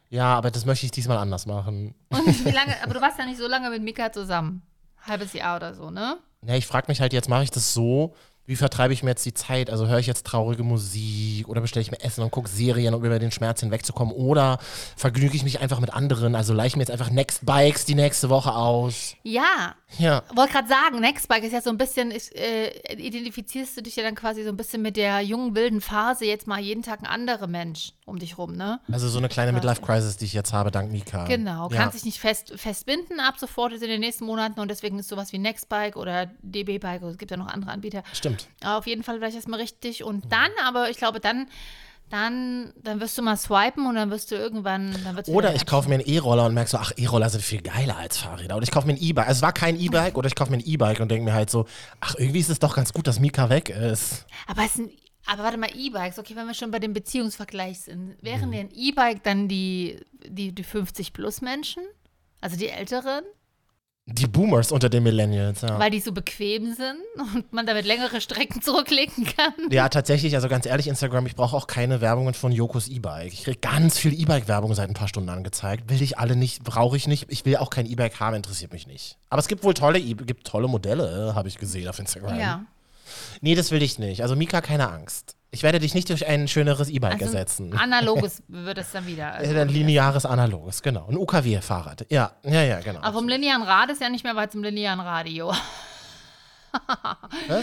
Ja, 0.09 0.35
aber 0.35 0.51
das 0.51 0.65
möchte 0.65 0.85
ich 0.85 0.91
diesmal 0.91 1.17
anders 1.17 1.45
machen. 1.45 1.95
Und 2.09 2.45
wie 2.45 2.51
lange, 2.51 2.75
aber 2.83 2.93
du 2.93 3.01
warst 3.01 3.17
ja 3.17 3.25
nicht 3.25 3.39
so 3.39 3.47
lange 3.47 3.69
mit 3.69 3.81
Mika 3.81 4.11
zusammen. 4.11 4.61
Halbes 5.01 5.33
Jahr 5.33 5.57
oder 5.57 5.73
so, 5.73 5.89
ne? 5.89 6.17
Ja, 6.45 6.55
ich 6.55 6.67
frage 6.67 6.85
mich 6.87 7.01
halt 7.01 7.13
jetzt, 7.13 7.29
mache 7.29 7.43
ich 7.43 7.51
das 7.51 7.73
so? 7.73 8.15
Wie 8.45 8.57
vertreibe 8.57 8.93
ich 8.93 9.03
mir 9.03 9.11
jetzt 9.11 9.25
die 9.25 9.33
Zeit? 9.33 9.69
Also 9.69 9.87
höre 9.87 9.99
ich 9.99 10.07
jetzt 10.07 10.25
traurige 10.25 10.63
Musik 10.63 11.47
oder 11.47 11.61
bestelle 11.61 11.81
ich 11.81 11.91
mir 11.91 12.01
Essen 12.01 12.23
und 12.23 12.31
gucke 12.31 12.49
Serien, 12.49 12.93
um 12.93 13.03
über 13.05 13.17
den 13.17 13.31
Schmerz 13.31 13.61
hinwegzukommen? 13.61 14.13
Oder 14.13 14.59
vergnüge 14.97 15.35
ich 15.35 15.43
mich 15.43 15.61
einfach 15.61 15.79
mit 15.79 15.93
anderen? 15.93 16.35
Also 16.35 16.53
leiche 16.53 16.77
mir 16.77 16.81
jetzt 16.83 16.91
einfach 16.91 17.09
Next 17.09 17.45
Bikes 17.45 17.85
die 17.85 17.95
nächste 17.95 18.29
Woche 18.29 18.53
aus? 18.53 19.15
Ja, 19.23 19.75
Ja. 19.97 20.23
wollte 20.35 20.53
gerade 20.53 20.67
sagen, 20.67 20.99
Nextbike 20.99 21.43
ist 21.43 21.53
ja 21.53 21.61
so 21.61 21.69
ein 21.69 21.77
bisschen, 21.77 22.11
ist, 22.11 22.35
äh, 22.35 22.71
identifizierst 22.97 23.77
du 23.77 23.81
dich 23.81 23.95
ja 23.95 24.03
dann 24.03 24.15
quasi 24.15 24.43
so 24.43 24.49
ein 24.49 24.57
bisschen 24.57 24.81
mit 24.81 24.97
der 24.97 25.21
jungen, 25.21 25.55
wilden 25.55 25.81
Phase, 25.81 26.25
jetzt 26.25 26.47
mal 26.47 26.59
jeden 26.59 26.83
Tag 26.83 26.99
ein 27.01 27.05
anderer 27.05 27.47
Mensch 27.47 27.93
um 28.05 28.19
dich 28.19 28.37
rum, 28.37 28.55
ne? 28.55 28.81
Also 28.91 29.07
so 29.07 29.19
eine 29.19 29.29
kleine 29.29 29.53
Midlife-Crisis, 29.53 30.17
die 30.17 30.25
ich 30.25 30.33
jetzt 30.33 30.51
habe, 30.51 30.71
dank 30.71 30.91
Mika. 30.91 31.25
Genau, 31.25 31.69
ja. 31.69 31.77
kannst 31.77 31.95
dich 31.95 32.03
nicht 32.03 32.19
fest, 32.19 32.51
festbinden 32.57 33.19
ab 33.19 33.35
sofort 33.37 33.71
in 33.71 33.79
den 33.79 34.01
nächsten 34.01 34.25
Monaten 34.25 34.59
und 34.59 34.69
deswegen 34.69 34.99
ist 34.99 35.07
sowas 35.07 35.31
wie 35.31 35.37
Nextbike 35.37 35.95
oder 35.95 36.25
DB-Bike, 36.41 37.01
es 37.03 37.17
gibt 37.17 37.31
ja 37.31 37.37
noch 37.37 37.47
andere 37.47 37.71
Anbieter. 37.71 38.03
Stimmt. 38.11 38.32
Aber 38.61 38.77
auf 38.77 38.87
jeden 38.87 39.03
Fall 39.03 39.17
vielleicht 39.17 39.35
erstmal 39.35 39.59
richtig 39.59 40.03
und 40.03 40.31
dann, 40.31 40.49
aber 40.65 40.89
ich 40.89 40.97
glaube, 40.97 41.19
dann, 41.19 41.47
dann, 42.09 42.73
dann 42.83 42.99
wirst 42.99 43.17
du 43.17 43.21
mal 43.23 43.37
swipen 43.37 43.87
und 43.87 43.95
dann 43.95 44.11
wirst 44.11 44.29
du 44.31 44.35
irgendwann, 44.35 44.95
Oder 45.27 45.55
ich 45.55 45.65
kaufe 45.65 45.89
mir 45.89 45.95
einen 45.95 46.05
E-Roller 46.05 46.45
und 46.45 46.53
merke 46.53 46.69
so, 46.69 46.77
ach, 46.77 46.91
E-Roller 46.95 47.29
sind 47.29 47.43
viel 47.43 47.61
geiler 47.61 47.97
als 47.97 48.17
Fahrräder. 48.17 48.55
Oder 48.55 48.63
ich 48.63 48.71
kaufe 48.71 48.85
mir 48.87 48.93
ein 48.93 49.01
E-Bike. 49.01 49.27
Also 49.27 49.39
es 49.39 49.41
war 49.41 49.53
kein 49.53 49.79
E-Bike 49.79 50.15
oder 50.17 50.27
ich 50.27 50.35
kaufe 50.35 50.51
mir 50.51 50.57
ein 50.57 50.65
E-Bike 50.65 50.99
und 50.99 51.09
denke 51.09 51.25
mir 51.25 51.33
halt 51.33 51.49
so, 51.49 51.65
ach, 52.01 52.15
irgendwie 52.17 52.39
ist 52.39 52.49
es 52.49 52.59
doch 52.59 52.75
ganz 52.75 52.93
gut, 52.93 53.07
dass 53.07 53.19
Mika 53.19 53.49
weg 53.49 53.69
ist. 53.69 54.25
Aber 54.47 54.63
es 54.63 54.73
sind, 54.75 54.91
aber 55.25 55.43
warte 55.43 55.57
mal, 55.57 55.69
E-Bikes, 55.73 56.19
okay, 56.19 56.35
wenn 56.35 56.45
wir 56.45 56.53
schon 56.53 56.69
bei 56.69 56.79
dem 56.79 56.93
Beziehungsvergleich 56.93 57.79
sind, 57.81 58.09
Mhm. 58.09 58.15
wären 58.21 58.51
denn 58.51 58.69
E-Bike 58.75 59.23
dann 59.23 59.47
die, 59.47 59.99
die, 60.27 60.53
die 60.53 60.65
50-Plus-Menschen? 60.65 61.81
Also 62.41 62.57
die 62.57 62.67
Älteren? 62.67 63.23
Die 64.05 64.27
Boomers 64.27 64.73
unter 64.73 64.89
den 64.89 65.03
Millennials, 65.03 65.61
ja. 65.61 65.79
Weil 65.79 65.89
die 65.89 66.01
so 66.01 66.11
bequem 66.11 66.73
sind 66.73 66.99
und 67.35 67.53
man 67.53 67.65
damit 67.65 67.85
längere 67.85 68.19
Strecken 68.19 68.61
zurücklegen 68.61 69.23
kann? 69.23 69.53
Ja, 69.71 69.87
tatsächlich, 69.87 70.35
also 70.35 70.49
ganz 70.49 70.65
ehrlich, 70.65 70.87
Instagram, 70.87 71.25
ich 71.25 71.35
brauche 71.35 71.55
auch 71.55 71.67
keine 71.67 72.01
Werbungen 72.01 72.33
von 72.33 72.51
Jokos 72.51 72.89
E-Bike. 72.89 73.31
Ich 73.31 73.43
kriege 73.45 73.59
ganz 73.59 73.97
viel 73.97 74.13
E-Bike-Werbung 74.13 74.73
seit 74.73 74.89
ein 74.89 74.93
paar 74.93 75.07
Stunden 75.07 75.29
angezeigt. 75.29 75.89
Will 75.89 76.01
ich 76.01 76.17
alle 76.19 76.35
nicht, 76.35 76.65
brauche 76.65 76.97
ich 76.97 77.07
nicht. 77.07 77.27
Ich 77.29 77.45
will 77.45 77.55
auch 77.55 77.69
kein 77.69 77.85
E-Bike 77.85 78.19
haben, 78.19 78.35
interessiert 78.35 78.73
mich 78.73 78.87
nicht. 78.87 79.17
Aber 79.29 79.39
es 79.39 79.47
gibt 79.47 79.63
wohl 79.63 79.73
tolle, 79.73 79.99
e 79.99 80.13
gibt 80.13 80.45
tolle 80.45 80.67
Modelle, 80.67 81.33
habe 81.33 81.47
ich 81.47 81.57
gesehen 81.57 81.87
auf 81.87 81.97
Instagram. 81.97 82.37
Ja. 82.37 82.65
Nee, 83.39 83.55
das 83.55 83.71
will 83.71 83.81
ich 83.81 83.99
nicht. 83.99 84.21
Also 84.21 84.35
Mika, 84.35 84.59
keine 84.59 84.89
Angst. 84.89 85.37
Ich 85.53 85.61
werde 85.61 85.77
dich 85.79 85.93
nicht 85.93 86.09
durch 86.09 86.25
ein 86.25 86.47
schöneres 86.47 86.89
E-Bike 86.89 87.13
Also 87.13 87.25
ersetzen. 87.25 87.77
analoges 87.77 88.41
wird 88.47 88.79
es 88.79 88.91
dann 88.91 89.05
wieder. 89.05 89.33
Also 89.35 89.55
Ein 89.55 89.69
lineares, 89.69 90.25
analoges, 90.25 90.81
genau. 90.81 91.05
Ein 91.07 91.15
UKW-Fahrrad. 91.15 92.07
Ja, 92.09 92.31
ja, 92.43 92.63
ja, 92.63 92.79
genau. 92.79 92.99
aber 93.01 93.13
vom 93.13 93.27
linearen 93.27 93.61
Rad 93.61 93.91
ist 93.91 94.01
ja 94.01 94.09
nicht 94.09 94.23
mehr 94.23 94.35
weit 94.35 94.51
zum 94.51 94.63
linearen 94.63 94.99
Radio. 94.99 95.53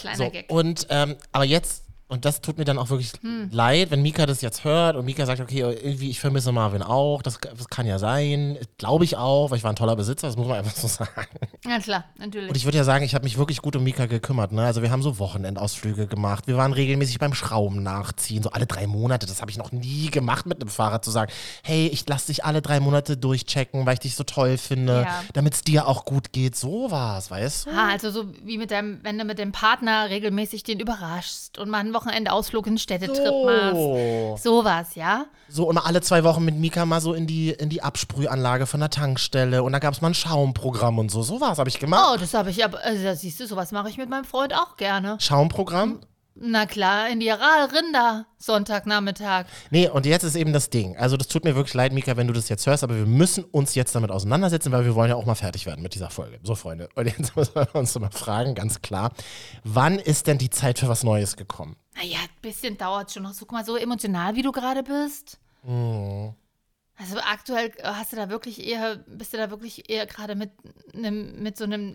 Kleiner 0.00 0.16
so, 0.16 0.30
Gag. 0.30 0.50
und, 0.50 0.86
ähm, 0.88 1.16
aber 1.32 1.44
jetzt, 1.44 1.81
und 2.12 2.24
das 2.24 2.40
tut 2.40 2.58
mir 2.58 2.64
dann 2.64 2.78
auch 2.78 2.90
wirklich 2.90 3.12
Hm. 3.22 3.48
leid, 3.50 3.90
wenn 3.90 4.02
Mika 4.02 4.26
das 4.26 4.40
jetzt 4.42 4.64
hört 4.64 4.96
und 4.96 5.04
Mika 5.04 5.26
sagt, 5.26 5.40
okay, 5.40 5.60
irgendwie, 5.60 6.10
ich 6.10 6.20
vermisse 6.20 6.52
Marvin 6.52 6.82
auch, 6.82 7.22
das, 7.22 7.38
das 7.40 7.68
kann 7.68 7.86
ja 7.86 7.98
sein, 7.98 8.58
glaube 8.78 9.04
ich 9.04 9.16
auch, 9.16 9.50
weil 9.50 9.58
ich 9.58 9.64
war 9.64 9.72
ein 9.72 9.76
toller 9.76 9.96
Besitzer, 9.96 10.26
das 10.28 10.36
muss 10.36 10.46
man 10.46 10.58
einfach 10.58 10.76
so 10.76 10.86
sagen. 10.88 11.10
Ja, 11.66 11.78
klar, 11.80 12.04
natürlich. 12.18 12.48
Und 12.48 12.56
ich 12.56 12.64
würde 12.64 12.78
ja 12.78 12.84
sagen, 12.84 13.04
ich 13.04 13.14
habe 13.14 13.24
mich 13.24 13.38
wirklich 13.38 13.62
gut 13.62 13.74
um 13.76 13.82
Mika 13.84 14.06
gekümmert. 14.06 14.52
Ne? 14.52 14.62
Also 14.64 14.82
wir 14.82 14.90
haben 14.90 15.02
so 15.02 15.18
Wochenendausflüge 15.18 16.06
gemacht. 16.06 16.46
Wir 16.46 16.56
waren 16.56 16.72
regelmäßig 16.72 17.18
beim 17.18 17.34
Schrauben 17.34 17.82
nachziehen, 17.82 18.42
so 18.42 18.50
alle 18.50 18.66
drei 18.66 18.86
Monate. 18.86 19.26
Das 19.26 19.40
habe 19.40 19.50
ich 19.50 19.56
noch 19.58 19.72
nie 19.72 20.10
gemacht 20.10 20.46
mit 20.46 20.60
einem 20.60 20.68
Fahrrad, 20.70 21.04
zu 21.04 21.10
sagen, 21.10 21.32
hey, 21.62 21.86
ich 21.88 22.06
lasse 22.08 22.26
dich 22.28 22.44
alle 22.44 22.62
drei 22.62 22.80
Monate 22.80 23.16
durchchecken, 23.16 23.86
weil 23.86 23.94
ich 23.94 24.00
dich 24.00 24.14
so 24.16 24.24
toll 24.24 24.58
finde, 24.58 25.02
Ja. 25.06 25.24
damit 25.32 25.54
es 25.54 25.62
dir 25.62 25.86
auch 25.88 26.04
gut 26.04 26.32
geht. 26.32 26.56
So 26.56 26.90
war's, 26.90 27.30
weißt 27.30 27.66
du? 27.66 27.70
Ah, 27.70 27.88
also 27.90 28.10
so 28.10 28.24
wie 28.44 28.58
mit 28.58 28.70
deinem, 28.70 29.00
wenn 29.02 29.18
du 29.18 29.24
mit 29.24 29.38
dem 29.38 29.52
Partner 29.52 30.10
regelmäßig 30.10 30.62
den 30.64 30.80
überraschst 30.80 31.58
und 31.58 31.70
mal 31.70 31.78
einen 31.78 31.92
Wochenendausflug 32.02 32.66
in 32.66 32.78
Städtetrip 32.78 33.44
machst. 33.44 33.74
So. 33.74 34.38
Sowas, 34.40 34.94
ja? 34.94 35.26
so, 35.48 35.68
und 35.68 35.74
mal 35.74 35.82
alle 35.82 36.00
zwei 36.00 36.24
Wochen 36.24 36.44
mit 36.44 36.56
Mika 36.56 36.86
mal 36.86 37.00
so 37.00 37.12
in 37.12 37.26
die, 37.26 37.50
in 37.50 37.68
die 37.68 37.82
Absprühanlage 37.82 38.66
von 38.66 38.80
der 38.80 38.90
Tankstelle. 38.90 39.62
Und 39.62 39.72
da 39.72 39.78
gab 39.78 39.92
es 39.94 40.00
mal 40.00 40.08
ein 40.08 40.14
Schaumprogramm 40.14 40.98
und 40.98 41.10
so. 41.10 41.22
So 41.22 41.40
war's, 41.40 41.58
habe 41.58 41.68
ich 41.68 41.78
gemacht. 41.78 42.14
Oh, 42.14 42.16
das 42.18 42.34
habe 42.34 42.50
ich 42.50 42.64
aber, 42.64 42.82
also 42.82 43.02
da 43.04 43.14
siehst 43.14 43.38
du, 43.38 43.46
sowas 43.46 43.70
mache 43.72 43.88
ich 43.88 43.98
mit 43.98 44.08
meinem 44.08 44.24
Freund 44.24 44.54
auch 44.54 44.76
gerne. 44.76 45.16
Schaumprogramm? 45.20 46.00
Na 46.34 46.64
klar, 46.66 47.10
in 47.10 47.20
die 47.20 47.30
Rinder, 47.30 48.26
Sonntagnachmittag. 48.38 49.46
Nee, 49.70 49.88
und 49.88 50.06
jetzt 50.06 50.22
ist 50.22 50.34
eben 50.34 50.52
das 50.52 50.70
Ding. 50.70 50.96
Also, 50.96 51.16
das 51.16 51.28
tut 51.28 51.44
mir 51.44 51.54
wirklich 51.54 51.74
leid, 51.74 51.92
Mika, 51.92 52.16
wenn 52.16 52.26
du 52.26 52.32
das 52.32 52.48
jetzt 52.48 52.66
hörst, 52.66 52.82
aber 52.82 52.96
wir 52.96 53.06
müssen 53.06 53.44
uns 53.44 53.74
jetzt 53.74 53.94
damit 53.94 54.10
auseinandersetzen, 54.10 54.72
weil 54.72 54.84
wir 54.84 54.94
wollen 54.94 55.10
ja 55.10 55.16
auch 55.16 55.26
mal 55.26 55.34
fertig 55.34 55.66
werden 55.66 55.82
mit 55.82 55.94
dieser 55.94 56.10
Folge. 56.10 56.38
So, 56.42 56.54
Freunde. 56.54 56.88
Und 56.94 57.06
jetzt 57.06 57.36
müssen 57.36 57.54
wir 57.54 57.74
uns 57.74 57.98
mal 57.98 58.10
fragen, 58.10 58.54
ganz 58.54 58.80
klar, 58.80 59.12
wann 59.64 59.98
ist 59.98 60.26
denn 60.26 60.38
die 60.38 60.50
Zeit 60.50 60.78
für 60.78 60.88
was 60.88 61.02
Neues 61.02 61.36
gekommen? 61.36 61.76
Naja, 61.96 62.18
ein 62.22 62.28
bisschen 62.40 62.78
dauert 62.78 63.12
schon 63.12 63.24
noch. 63.24 63.34
So, 63.34 63.44
guck 63.44 63.52
mal, 63.52 63.64
so 63.64 63.76
emotional, 63.76 64.34
wie 64.34 64.42
du 64.42 64.52
gerade 64.52 64.82
bist. 64.82 65.38
Mhm. 65.62 66.34
Also 66.96 67.18
aktuell 67.18 67.72
hast 67.82 68.12
du 68.12 68.16
da 68.16 68.28
wirklich 68.28 68.66
eher, 68.66 68.96
bist 69.06 69.32
du 69.32 69.36
da 69.36 69.50
wirklich 69.50 69.90
eher 69.90 70.06
gerade 70.06 70.34
mit, 70.34 70.50
mit 70.94 71.56
so 71.56 71.64
einem 71.64 71.94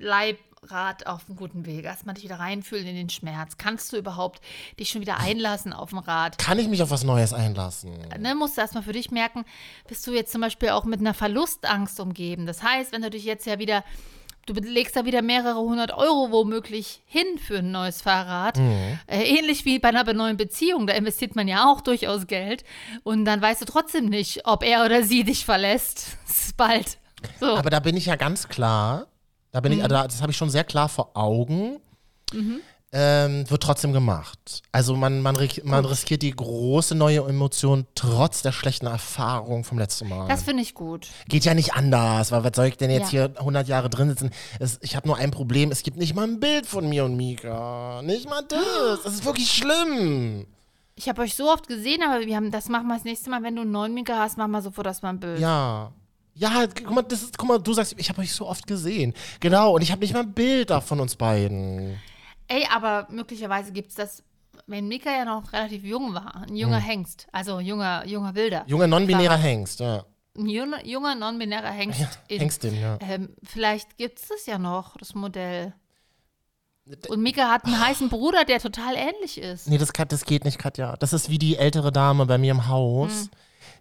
Leibrad 0.61 1.07
auf 1.07 1.27
einem 1.27 1.37
guten 1.37 1.65
Weg. 1.65 1.85
Erstmal 1.85 2.15
dich 2.15 2.23
wieder 2.23 2.39
reinfühlen 2.39 2.87
in 2.87 2.95
den 2.95 3.09
Schmerz. 3.09 3.57
Kannst 3.57 3.93
du 3.93 3.97
überhaupt 3.97 4.41
dich 4.79 4.89
schon 4.89 5.01
wieder 5.01 5.19
einlassen 5.19 5.73
auf 5.73 5.89
dem 5.89 5.99
Rad? 5.99 6.37
Kann 6.37 6.59
ich 6.59 6.67
mich 6.67 6.81
auf 6.81 6.89
was 6.89 7.03
Neues 7.03 7.33
einlassen? 7.33 7.91
Ne, 8.19 8.35
musst 8.35 8.57
du 8.57 8.61
erstmal 8.61 8.83
für 8.83 8.93
dich 8.93 9.11
merken, 9.11 9.45
bist 9.87 10.05
du 10.07 10.13
jetzt 10.13 10.31
zum 10.31 10.41
Beispiel 10.41 10.69
auch 10.69 10.85
mit 10.85 10.99
einer 10.99 11.13
Verlustangst 11.13 11.99
umgeben. 11.99 12.45
Das 12.45 12.63
heißt, 12.63 12.91
wenn 12.91 13.01
du 13.01 13.09
dich 13.09 13.23
jetzt 13.23 13.45
ja 13.45 13.59
wieder, 13.59 13.83
du 14.45 14.53
legst 14.53 14.95
da 14.95 15.05
wieder 15.05 15.21
mehrere 15.21 15.59
hundert 15.59 15.93
Euro 15.93 16.31
womöglich 16.31 17.01
hin 17.05 17.37
für 17.37 17.59
ein 17.59 17.71
neues 17.71 18.01
Fahrrad. 18.01 18.57
Mhm. 18.57 18.99
Äh, 19.07 19.23
ähnlich 19.23 19.65
wie 19.65 19.79
bei 19.79 19.89
einer 19.89 20.11
neuen 20.13 20.37
Beziehung, 20.37 20.87
da 20.87 20.93
investiert 20.93 21.35
man 21.35 21.47
ja 21.47 21.71
auch 21.71 21.81
durchaus 21.81 22.27
Geld. 22.27 22.63
Und 23.03 23.25
dann 23.25 23.41
weißt 23.41 23.61
du 23.61 23.65
trotzdem 23.65 24.05
nicht, 24.05 24.45
ob 24.45 24.63
er 24.63 24.85
oder 24.85 25.03
sie 25.03 25.23
dich 25.23 25.45
verlässt. 25.45 26.17
Das 26.27 26.45
ist 26.49 26.57
bald. 26.57 26.97
So. 27.39 27.55
Aber 27.55 27.69
da 27.69 27.79
bin 27.79 27.97
ich 27.97 28.05
ja 28.05 28.15
ganz 28.15 28.47
klar, 28.47 29.07
da 29.57 29.61
bin 29.61 29.71
ich, 29.71 29.79
Mhm. 29.81 29.87
da- 29.87 30.05
das 30.07 30.21
habe 30.21 30.31
ich 30.31 30.37
schon 30.37 30.51
sehr 30.51 30.63
klar 30.63 30.87
vor 30.87 31.09
Augen. 31.15 31.79
Ähm, 32.93 33.49
wird 33.49 33.63
trotzdem 33.63 33.91
gemacht. 33.91 34.61
Also 34.71 34.95
man, 34.95 35.21
man, 35.21 35.35
man 35.63 35.85
riskiert 35.85 36.21
die 36.21 36.31
große 36.31 36.93
neue 36.95 37.19
Emotion 37.27 37.85
trotz 37.95 38.43
der 38.43 38.53
schlechten 38.53 38.85
Erfahrung 38.85 39.63
vom 39.65 39.77
letzten 39.77 40.07
Mal. 40.07 40.27
das 40.29 40.43
finde 40.43 40.61
ich 40.63 40.73
gut. 40.73 41.07
Geht 41.27 41.43
ja 41.43 41.53
nicht 41.53 41.73
anders, 41.73 42.31
weil 42.31 42.43
was 42.45 42.51
soll 42.55 42.67
ich 42.67 42.77
denn 42.77 42.89
jetzt 42.91 43.11
Ja. 43.11 43.27
hier 43.27 43.33
100 43.39 43.67
Jahre 43.67 43.89
drin 43.89 44.09
sitzen? 44.09 44.29
Es, 44.59 44.79
ich 44.83 44.95
habe 44.95 45.05
nur 45.07 45.17
ein 45.17 45.31
Problem, 45.31 45.69
es 45.71 45.83
gibt 45.83 45.97
nicht 45.97 46.15
mal 46.15 46.23
ein 46.27 46.39
Bild 46.39 46.65
von 46.65 46.87
mir 46.87 47.03
und 47.03 47.17
Mika. 47.17 48.01
Nicht 48.03 48.29
mal 48.29 48.43
das. 48.47 48.59
Das 49.03 49.13
ist 49.15 49.25
wirklich 49.25 49.51
schlimm. 49.51 50.45
Ich 50.95 51.09
habe 51.09 51.21
euch 51.23 51.35
so 51.35 51.51
oft 51.51 51.67
gesehen, 51.67 52.01
aber 52.07 52.25
wir 52.25 52.35
haben, 52.37 52.51
das 52.51 52.69
machen 52.69 52.87
wir 52.87 52.95
das 52.95 53.03
nächste 53.03 53.29
Mal. 53.29 53.43
Wenn 53.43 53.55
du 53.55 53.63
einen 53.63 53.71
neuen 53.71 53.93
Mika 53.93 54.17
hast, 54.17 54.37
machen 54.37 54.51
wir 54.51 54.61
sofort 54.61 54.87
das 54.87 55.01
mal 55.01 55.09
ein 55.09 55.19
Bild. 55.19 55.39
Ja. 55.39 55.91
Ja, 56.37 56.67
guck 56.67 56.91
mal, 56.91 57.01
das 57.01 57.23
ist, 57.23 57.37
guck 57.37 57.47
mal, 57.47 57.57
du 57.59 57.73
sagst, 57.73 57.95
ich 57.97 58.09
habe 58.09 58.21
euch 58.21 58.31
so 58.31 58.47
oft 58.47 58.67
gesehen. 58.67 59.13
Genau, 59.39 59.73
und 59.73 59.81
ich 59.81 59.91
habe 59.91 60.01
nicht 60.01 60.13
mal 60.13 60.21
ein 60.21 60.33
Bild 60.33 60.69
da 60.69 60.81
von 60.81 60.99
uns 60.99 61.15
beiden. 61.15 61.99
Ey, 62.47 62.67
aber 62.73 63.07
möglicherweise 63.09 63.71
gibt 63.71 63.89
es 63.89 63.95
das, 63.95 64.23
wenn 64.67 64.87
Mika 64.87 65.09
ja 65.09 65.25
noch 65.25 65.51
relativ 65.51 65.83
jung 65.83 66.13
war, 66.13 66.43
ein 66.47 66.55
junger 66.55 66.79
Hengst, 66.79 67.27
also 67.31 67.59
junger, 67.59 68.05
junger 68.05 68.35
Wilder. 68.35 68.63
Junger 68.67 68.85
non-binärer. 68.87 69.35
Hengst, 69.37 69.79
ja. 69.79 70.03
Ein 70.37 70.47
junger, 70.47 70.85
junger 70.85 71.15
non-binärer 71.15 71.71
Hengst. 71.71 72.19
in, 72.27 72.39
Hengstin, 72.39 72.79
ja. 72.79 72.97
ähm, 73.01 73.29
vielleicht 73.43 73.97
gibt 73.97 74.19
es 74.19 74.27
das 74.27 74.45
ja 74.45 74.59
noch, 74.59 74.95
das 74.97 75.15
Modell. 75.15 75.73
Und 77.09 77.21
Mika 77.21 77.49
hat 77.49 77.65
einen 77.65 77.83
heißen 77.83 78.09
Bruder, 78.09 78.45
der 78.45 78.59
total 78.59 78.95
ähnlich 78.95 79.39
ist. 79.39 79.67
Nee, 79.67 79.77
das, 79.77 79.91
das 79.91 80.23
geht 80.25 80.45
nicht, 80.45 80.57
Katja. 80.59 80.95
Das 80.97 81.11
ist 81.13 81.29
wie 81.29 81.39
die 81.39 81.57
ältere 81.57 81.91
Dame 81.91 82.25
bei 82.27 82.37
mir 82.37 82.51
im 82.51 82.67
Haus, 82.67 83.11
Hm. 83.23 83.29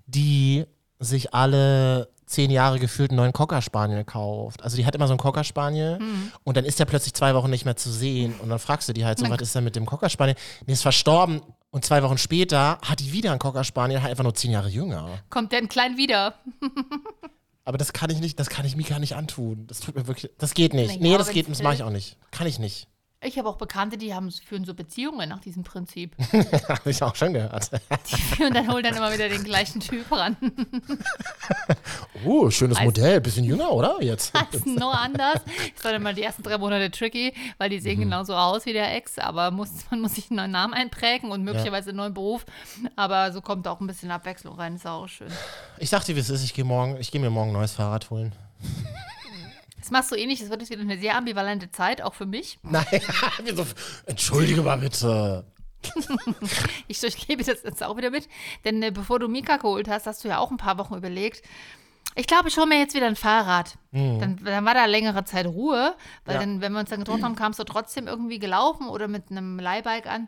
die 0.06 0.64
sich 0.98 1.34
alle 1.34 2.08
zehn 2.26 2.50
Jahre 2.50 2.78
gefühlt 2.78 3.10
einen 3.10 3.18
neuen 3.18 3.32
Cocker 3.32 3.62
Spaniel 3.62 4.04
kauft. 4.04 4.62
Also 4.62 4.76
die 4.76 4.84
hat 4.84 4.94
immer 4.94 5.06
so 5.06 5.12
einen 5.14 5.20
Cocker 5.20 5.44
Spaniel 5.44 5.98
Mhm. 6.00 6.32
und 6.44 6.56
dann 6.56 6.64
ist 6.64 6.78
der 6.80 6.84
plötzlich 6.84 7.14
zwei 7.14 7.34
Wochen 7.34 7.50
nicht 7.50 7.64
mehr 7.64 7.76
zu 7.76 7.90
sehen. 7.90 8.34
Und 8.40 8.48
dann 8.50 8.58
fragst 8.58 8.88
du 8.88 8.92
die 8.92 9.04
halt 9.04 9.18
so, 9.18 9.28
was 9.30 9.40
ist 9.40 9.54
denn 9.54 9.64
mit 9.64 9.76
dem 9.76 9.86
Cocker 9.86 10.08
Spaniel? 10.08 10.36
Nee, 10.66 10.72
ist 10.72 10.82
verstorben. 10.82 11.40
Und 11.70 11.84
zwei 11.84 12.02
Wochen 12.02 12.16
später 12.18 12.78
hat 12.82 13.00
die 13.00 13.12
wieder 13.12 13.30
einen 13.30 13.38
Cocker 13.38 13.62
Spaniel, 13.64 14.00
halt 14.00 14.10
einfach 14.10 14.24
nur 14.24 14.34
zehn 14.34 14.50
Jahre 14.50 14.68
jünger. 14.68 15.08
Kommt 15.30 15.52
der 15.52 15.58
ein 15.60 15.68
klein 15.68 15.96
wieder? 15.96 16.34
Aber 17.64 17.78
das 17.78 17.92
kann 17.92 18.10
ich 18.10 18.20
nicht, 18.20 18.38
das 18.38 18.48
kann 18.48 18.64
ich 18.64 18.76
Mika 18.76 18.98
nicht 18.98 19.16
antun. 19.16 19.66
Das 19.66 19.80
tut 19.80 19.96
mir 19.96 20.06
wirklich, 20.06 20.30
das 20.38 20.54
geht 20.54 20.72
nicht. 20.72 21.00
Nee, 21.00 21.16
das 21.18 21.30
geht, 21.30 21.50
das 21.50 21.62
mache 21.62 21.74
ich 21.74 21.82
auch 21.82 21.90
nicht. 21.90 22.16
Kann 22.30 22.46
ich 22.46 22.58
nicht. 22.58 22.86
Ich 23.22 23.38
habe 23.38 23.48
auch 23.48 23.56
Bekannte, 23.56 23.96
die 23.96 24.14
haben, 24.14 24.30
führen 24.30 24.64
so 24.66 24.74
Beziehungen 24.74 25.28
nach 25.30 25.40
diesem 25.40 25.64
Prinzip. 25.64 26.14
Habe 26.68 26.90
ich 26.90 27.02
auch 27.02 27.16
schon 27.16 27.32
gehört. 27.32 27.70
Und 28.38 28.54
dann 28.54 28.70
holen 28.70 28.84
dann 28.84 28.94
immer 28.94 29.12
wieder 29.12 29.28
den 29.30 29.42
gleichen 29.42 29.80
Typ 29.80 30.10
ran. 30.12 30.36
Oh, 32.24 32.50
schönes 32.50 32.78
Heißt- 32.78 32.84
Modell. 32.84 33.20
Bisschen 33.20 33.44
jünger, 33.44 33.70
oder? 33.72 34.02
Jetzt. 34.02 34.32
heißen 34.52 34.74
nur 34.74 34.98
anders. 34.98 35.40
Es 35.76 35.84
war 35.84 35.92
dann 35.92 36.02
mal 36.02 36.14
die 36.14 36.22
ersten 36.22 36.42
drei 36.42 36.56
Monate 36.58 36.90
tricky, 36.90 37.32
weil 37.58 37.68
die 37.70 37.76
Mhm. 37.76 37.82
sehen 37.82 38.00
genauso 38.00 38.34
aus 38.34 38.64
wie 38.66 38.72
der 38.72 38.94
Ex, 38.96 39.18
aber 39.18 39.50
muss, 39.50 39.70
man 39.90 40.00
muss 40.00 40.14
sich 40.14 40.30
einen 40.30 40.36
neuen 40.38 40.50
Namen 40.50 40.74
einprägen 40.74 41.30
und 41.30 41.42
möglicherweise 41.44 41.90
einen 41.90 41.98
neuen 41.98 42.14
Beruf. 42.14 42.44
Aber 42.96 43.32
so 43.32 43.40
kommt 43.42 43.68
auch 43.68 43.80
ein 43.80 43.86
bisschen 43.86 44.10
Abwechslung 44.10 44.54
rein, 44.56 44.76
ist 44.76 44.86
auch 44.86 45.06
schön. 45.08 45.28
Ich 45.78 45.90
dir, 46.04 46.16
wie 46.16 46.20
es 46.20 46.30
ist. 46.30 46.42
Ich 46.42 46.54
gehe 46.54 46.64
morgen, 46.64 46.96
ich 46.98 47.10
gehe 47.10 47.20
mir 47.20 47.30
morgen 47.30 47.50
ein 47.50 47.54
neues 47.54 47.72
Fahrrad 47.72 48.08
holen. 48.10 48.32
Das 49.86 49.92
machst 49.92 50.10
du 50.10 50.16
ähnlich, 50.16 50.40
das 50.40 50.50
wird 50.50 50.62
jetzt 50.62 50.70
wieder 50.72 50.80
eine 50.80 50.98
sehr 50.98 51.16
ambivalente 51.16 51.70
Zeit, 51.70 52.02
auch 52.02 52.12
für 52.14 52.26
mich. 52.26 52.58
Nein? 52.64 52.84
Entschuldige 54.06 54.62
mal 54.62 54.78
bitte. 54.78 55.44
Ich 56.88 56.98
durchlebe 57.00 57.44
das 57.44 57.62
jetzt 57.62 57.84
auch 57.84 57.96
wieder 57.96 58.10
mit, 58.10 58.28
denn 58.64 58.82
äh, 58.82 58.90
bevor 58.90 59.20
du 59.20 59.28
Mika 59.28 59.58
geholt 59.58 59.88
hast, 59.88 60.06
hast 60.08 60.24
du 60.24 60.28
ja 60.28 60.38
auch 60.38 60.50
ein 60.50 60.56
paar 60.56 60.76
Wochen 60.78 60.96
überlegt. 60.96 61.42
Ich 62.16 62.26
glaube, 62.26 62.48
ich 62.48 62.56
hole 62.56 62.66
mir 62.66 62.80
jetzt 62.80 62.94
wieder 62.96 63.06
ein 63.06 63.14
Fahrrad. 63.14 63.78
Dann, 63.92 64.38
dann 64.42 64.64
war 64.64 64.74
da 64.74 64.86
längere 64.86 65.24
Zeit 65.24 65.46
Ruhe, 65.46 65.94
weil 66.24 66.34
Ja. 66.34 66.40
dann, 66.40 66.60
wenn 66.60 66.72
wir 66.72 66.80
uns 66.80 66.90
dann 66.90 66.98
getroffen 67.00 67.22
haben, 67.24 67.36
kamst 67.36 67.60
du 67.60 67.64
trotzdem 67.64 68.08
irgendwie 68.08 68.38
gelaufen 68.40 68.88
oder 68.88 69.06
mit 69.06 69.30
einem 69.30 69.58
Leihbike 69.60 70.06
an. 70.06 70.26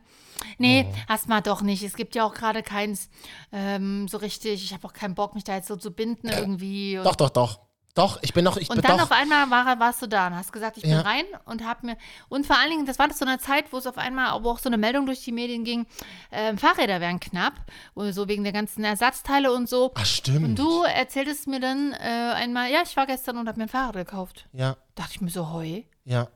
Nee, 0.58 0.86
erstmal 1.08 1.42
doch 1.42 1.62
nicht. 1.62 1.82
Es 1.82 1.96
gibt 1.96 2.14
ja 2.14 2.24
auch 2.24 2.34
gerade 2.34 2.62
keins 2.62 3.08
ähm, 3.50 4.06
so 4.06 4.18
richtig. 4.18 4.62
Ich 4.62 4.72
habe 4.74 4.86
auch 4.86 4.92
keinen 4.92 5.14
Bock, 5.16 5.34
mich 5.34 5.44
da 5.44 5.56
jetzt 5.56 5.66
so 5.68 5.76
zu 5.76 5.90
binden 5.90 6.28
irgendwie. 6.28 6.98
Und, 6.98 7.04
Doch, 7.04 7.16
doch, 7.16 7.30
doch. 7.30 7.58
Doch, 7.94 8.18
ich 8.22 8.32
bin 8.32 8.44
noch, 8.44 8.56
ich 8.56 8.68
bin 8.68 8.76
und 8.78 8.84
dann 8.88 8.98
doch. 8.98 9.04
auf 9.04 9.12
einmal 9.12 9.50
war, 9.50 9.78
warst 9.80 10.00
du 10.02 10.06
da 10.06 10.28
und 10.28 10.36
hast 10.36 10.52
gesagt, 10.52 10.76
ich 10.76 10.84
Ja. 10.84 10.98
bin 10.98 11.06
rein 11.06 11.24
und 11.46 11.66
hab 11.66 11.82
mir. 11.82 11.96
Und 12.28 12.46
vor 12.46 12.56
allen 12.56 12.70
Dingen, 12.70 12.86
das 12.86 12.98
war 13.00 13.08
das 13.08 13.18
so 13.18 13.24
eine 13.24 13.38
Zeit, 13.38 13.72
wo 13.72 13.78
es 13.78 13.86
auf 13.88 13.98
einmal 13.98 14.26
aber 14.28 14.50
auch 14.50 14.60
so 14.60 14.68
eine 14.68 14.78
Meldung 14.78 15.06
durch 15.06 15.24
die 15.24 15.32
Medien 15.32 15.64
ging, 15.64 15.86
ähm, 16.30 16.58
Fahrräder 16.58 17.00
wären 17.00 17.18
knapp, 17.18 17.54
so 17.96 18.28
wegen 18.28 18.44
der 18.44 18.52
ganzen 18.52 18.84
Ersatzteile 18.84 19.52
und 19.52 19.68
so. 19.68 19.90
Ach, 19.96 20.06
stimmt. 20.06 20.44
Und 20.44 20.58
du 20.58 20.82
erzähltest 20.82 21.48
mir 21.48 21.58
dann 21.60 21.92
äh, 21.92 21.96
einmal, 22.34 22.70
ja, 22.70 22.82
ich 22.84 22.96
war 22.96 23.06
gestern 23.06 23.36
und 23.38 23.48
habe 23.48 23.58
mir 23.58 23.64
ein 23.64 23.68
Fahrrad 23.68 23.94
gekauft. 23.94 24.46
Ja, 24.52 24.76
Dachte 24.94 25.12
ich 25.14 25.20
mir 25.20 25.30
so, 25.30 25.50
heu. 25.52 25.82
ja. 26.04 26.28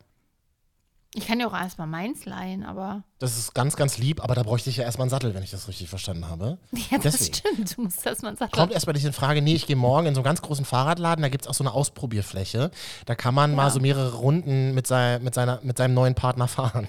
Ich 1.14 1.26
kann 1.26 1.38
ja 1.38 1.46
auch 1.46 1.52
erstmal 1.52 1.86
meins 1.86 2.24
leihen, 2.24 2.64
aber. 2.64 3.02
Das 3.18 3.36
ist 3.36 3.54
ganz, 3.54 3.76
ganz 3.76 3.98
lieb, 3.98 4.24
aber 4.24 4.34
da 4.34 4.42
bräuchte 4.42 4.70
ich 4.70 4.78
ja 4.78 4.84
erstmal 4.84 5.04
einen 5.04 5.10
Sattel, 5.10 5.34
wenn 5.34 5.42
ich 5.42 5.50
das 5.50 5.68
richtig 5.68 5.90
verstanden 5.90 6.28
habe. 6.28 6.58
Ja, 6.90 6.98
das 6.98 7.18
Deswegen. 7.18 7.34
stimmt. 7.34 7.76
Du 7.76 7.82
musst 7.82 8.04
erstmal 8.04 8.36
sagen. 8.36 8.50
Kommt 8.52 8.72
erstmal 8.72 8.94
nicht 8.94 9.04
in 9.04 9.12
Frage, 9.12 9.42
nee, 9.42 9.54
ich 9.54 9.66
gehe 9.66 9.76
morgen 9.76 10.06
in 10.06 10.14
so 10.14 10.20
einen 10.20 10.24
ganz 10.24 10.40
großen 10.40 10.64
Fahrradladen, 10.64 11.22
da 11.22 11.28
gibt 11.28 11.44
es 11.44 11.48
auch 11.48 11.54
so 11.54 11.64
eine 11.64 11.72
Ausprobierfläche. 11.72 12.70
Da 13.06 13.14
kann 13.14 13.34
man 13.34 13.54
mal 13.54 13.70
so 13.70 13.78
mehrere 13.78 14.14
Runden 14.14 14.74
mit, 14.74 14.86
sei, 14.86 15.18
mit, 15.18 15.34
seiner, 15.34 15.60
mit 15.62 15.76
seinem 15.76 15.94
neuen 15.94 16.14
Partner 16.14 16.48
fahren. 16.48 16.88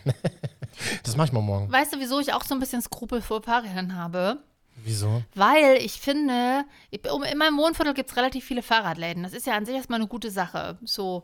das 1.04 1.18
mache 1.18 1.28
ich 1.28 1.34
mal 1.34 1.42
morgen. 1.42 1.72
Weißt 1.72 1.94
du, 1.94 2.00
wieso 2.00 2.20
ich 2.20 2.34
auch 2.34 2.44
so 2.44 2.54
ein 2.56 2.60
bisschen 2.60 2.82
Skrupel 2.82 3.22
vor 3.22 3.44
Fahrrädern 3.44 3.96
habe? 3.96 4.38
Wieso? 4.76 5.24
Weil 5.36 5.78
ich 5.78 5.94
finde, 5.94 6.66
in 6.90 7.38
meinem 7.38 7.58
Wohnviertel 7.58 7.94
gibt 7.94 8.10
es 8.10 8.18
relativ 8.18 8.44
viele 8.44 8.62
Fahrradläden. 8.62 9.24
Das 9.24 9.34
ist 9.34 9.48
ja 9.48 9.54
an 9.54 9.66
sich 9.66 9.76
erstmal 9.76 10.00
eine 10.00 10.08
gute 10.08 10.30
Sache. 10.30 10.78
So. 10.84 11.24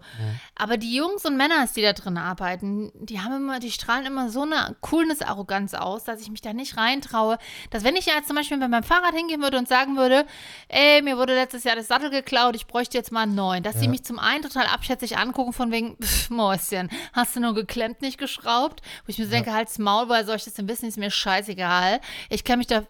Aber 0.55 0.77
die 0.77 0.95
Jungs 0.95 1.25
und 1.25 1.35
Männer, 1.35 1.67
die 1.75 1.81
da 1.81 1.93
drin 1.93 2.17
arbeiten, 2.17 2.91
die 2.95 3.19
haben 3.19 3.35
immer, 3.35 3.59
die 3.59 3.71
strahlen 3.71 4.05
immer 4.05 4.29
so 4.29 4.43
eine 4.43 4.75
Coolness-Arroganz 4.81 5.73
aus, 5.73 6.03
dass 6.03 6.21
ich 6.21 6.29
mich 6.29 6.41
da 6.41 6.53
nicht 6.53 6.77
reintraue. 6.77 7.37
Dass 7.69 7.83
wenn 7.83 7.95
ich 7.95 8.05
jetzt 8.05 8.27
zum 8.27 8.35
Beispiel 8.35 8.57
mit 8.57 8.69
meinem 8.69 8.83
Fahrrad 8.83 9.13
hingehen 9.13 9.41
würde 9.41 9.57
und 9.57 9.67
sagen 9.67 9.97
würde, 9.97 10.25
ey, 10.67 11.01
mir 11.01 11.17
wurde 11.17 11.35
letztes 11.35 11.63
Jahr 11.63 11.75
das 11.75 11.87
Sattel 11.87 12.09
geklaut, 12.09 12.55
ich 12.55 12.67
bräuchte 12.67 12.97
jetzt 12.97 13.11
mal 13.11 13.23
einen 13.23 13.35
neuen, 13.35 13.63
dass 13.63 13.79
sie 13.79 13.87
mich 13.87 14.03
zum 14.03 14.19
einen 14.19 14.43
total 14.43 14.67
abschätzig 14.67 15.17
angucken, 15.17 15.53
von 15.53 15.71
wegen, 15.71 15.97
pff, 16.01 16.29
Mäuschen, 16.29 16.89
hast 17.13 17.35
du 17.35 17.39
nur 17.39 17.53
geklemmt, 17.55 18.01
nicht 18.01 18.17
geschraubt? 18.17 18.81
Wo 19.05 19.09
ich 19.09 19.17
mir 19.17 19.25
so 19.25 19.31
denke, 19.31 19.53
halt's 19.53 19.79
Maul, 19.79 20.07
woher 20.07 20.25
soll 20.25 20.37
ich 20.37 20.45
das 20.45 20.53
denn 20.53 20.67
wissen? 20.67 20.87
Ist 20.87 20.97
mir 20.97 21.11
scheißegal. 21.11 21.99
Ich 22.29 22.43
kann 22.43 22.59
mich 22.59 22.67
da 22.67 22.83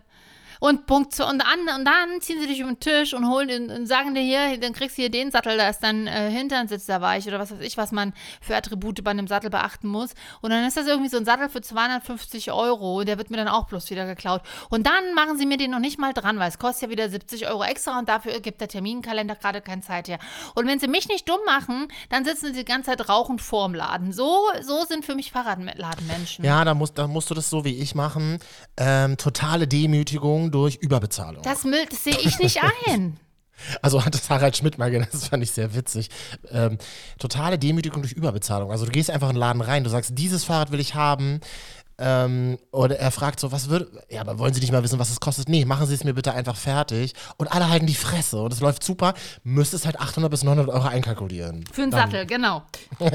und 0.60 0.86
Punkt 0.86 1.14
zu, 1.14 1.26
und, 1.26 1.42
an, 1.42 1.60
und 1.78 1.86
dann 1.86 2.22
ziehen 2.22 2.40
sie 2.40 2.48
dich 2.48 2.62
um 2.62 2.70
den 2.70 2.80
Tisch 2.80 3.14
und 3.14 3.28
holen 3.28 3.48
den, 3.48 3.70
und 3.70 3.88
sagen 3.88 4.14
dir 4.14 4.22
hier, 4.22 4.58
dann 4.60 4.74
kriegst 4.74 4.98
du 4.98 5.02
hier 5.02 5.10
den 5.10 5.32
Sattel, 5.32 5.58
da 5.58 5.70
ist 5.70 5.80
dein 5.80 6.08
äh, 6.08 6.30
Hintern 6.30 6.68
sitzt 6.68 6.90
da 6.90 7.02
weich 7.02 7.28
oder 7.28 7.40
was 7.40 7.52
weiß 7.52 7.62
ich, 7.62 7.78
was 7.78 7.92
man 7.92 8.14
für 8.42 8.56
Attribute 8.56 9.04
bei 9.04 9.12
einem 9.12 9.28
Sattel 9.28 9.50
beachten 9.50 9.88
muss. 9.88 10.12
Und 10.42 10.52
dann 10.52 10.66
ist 10.66 10.76
das 10.76 10.88
irgendwie 10.88 11.10
so 11.10 11.18
ein 11.18 11.26
Sattel 11.26 11.50
für 11.50 11.62
250 11.62 12.52
Euro, 12.52 13.04
der 13.04 13.18
wird 13.18 13.30
mir 13.30 13.38
dann 13.38 13.48
auch 13.48 13.68
bloß 13.68 13.90
wieder 13.90 14.06
geklaut. 14.06 14.42
Und 14.70 14.86
dann 14.86 15.14
machen 15.16 15.38
sie 15.38 15.46
mir 15.46 15.58
den 15.58 15.72
noch 15.72 15.80
nicht 15.80 15.98
mal 15.98 16.14
dran, 16.14 16.40
weil 16.40 16.50
es 16.50 16.60
kostet 16.60 16.84
ja 16.84 16.90
wieder 16.90 17.10
70 17.10 17.48
Euro 17.48 17.64
extra 17.64 17.98
und 17.98 18.10
dafür 18.10 18.40
gibt 18.42 18.60
der 18.60 18.68
Terminkalender 18.68 19.36
gerade 19.36 19.62
keine 19.62 19.82
Zeit 19.82 20.10
her. 20.10 20.20
Und 20.56 20.68
wenn 20.68 20.80
sie 20.80 20.88
mich 20.88 21.08
nicht 21.08 21.28
dumm 21.30 21.40
machen, 21.46 21.88
dann 22.10 22.26
sitzen 22.26 22.48
sie 22.48 22.60
die 22.60 22.66
ganze 22.66 22.92
Zeit 22.92 23.08
rauchend 23.08 23.42
vorm 23.42 23.74
Laden. 23.74 24.12
So, 24.12 24.40
so 24.62 24.84
sind 24.86 25.06
für 25.06 25.16
mich 25.16 25.32
Fahrradladenmenschen. 25.32 26.44
Ja, 26.44 26.66
da 26.66 26.74
musst, 26.74 26.98
da 26.98 27.08
musst 27.08 27.30
du 27.30 27.34
das 27.34 27.50
so 27.50 27.64
wie 27.64 27.78
ich 27.78 27.96
machen. 27.96 28.40
Ähm, 28.78 29.16
totale 29.18 29.68
Demütigung 29.68 30.49
durch 30.52 30.76
Überbezahlung. 30.78 31.42
Das, 31.44 31.64
Müll- 31.64 31.86
das 31.90 32.04
sehe 32.04 32.18
ich 32.18 32.40
nicht 32.40 32.60
ein. 32.88 33.18
Also 33.82 34.06
hat 34.06 34.14
das 34.14 34.30
Harald 34.30 34.56
Schmidt 34.56 34.78
mal 34.78 34.90
genannt, 34.90 35.10
das 35.14 35.28
fand 35.28 35.44
ich 35.44 35.52
sehr 35.52 35.76
witzig. 35.76 36.10
Ähm, 36.52 36.78
totale 37.18 37.60
Demütigung 37.60 38.02
durch 38.02 38.14
Überbezahlung. 38.14 38.72
Also 38.72 38.86
du 38.86 38.92
gehst 38.92 39.10
einfach 39.10 39.28
in 39.30 39.36
den 39.36 39.40
Laden 39.42 39.62
rein, 39.62 39.84
du 39.84 39.90
sagst, 39.90 40.12
dieses 40.18 40.44
Fahrrad 40.46 40.72
will 40.72 40.80
ich 40.80 40.96
haben. 40.96 41.42
Ähm, 42.02 42.58
oder 42.72 42.98
er 42.98 43.12
fragt 43.12 43.42
so, 43.42 43.52
was 43.52 43.68
würde, 43.68 43.90
ja, 44.10 44.22
aber 44.22 44.40
wollen 44.40 44.54
Sie 44.54 44.62
nicht 44.62 44.72
mal 44.72 44.82
wissen, 44.84 45.00
was 45.00 45.10
es 45.10 45.20
kostet? 45.20 45.50
Nee, 45.50 45.66
machen 45.66 45.86
Sie 45.86 45.94
es 45.94 46.06
mir 46.06 46.14
bitte 46.14 46.32
einfach 46.34 46.56
fertig. 46.56 47.14
Und 47.36 47.52
alle 47.52 47.68
halten 47.70 47.88
die 47.88 47.94
Fresse 47.96 48.42
und 48.42 48.54
es 48.54 48.62
läuft 48.62 48.86
super. 48.86 49.14
Müsstest 49.44 49.86
halt 49.86 50.00
800 50.00 50.32
bis 50.32 50.44
900 50.44 50.74
Euro 50.74 50.88
einkalkulieren. 50.88 51.66
Für 51.74 51.82
einen 51.82 51.92
Dann- 51.92 52.10
Sattel, 52.10 52.26
genau. 52.26 52.64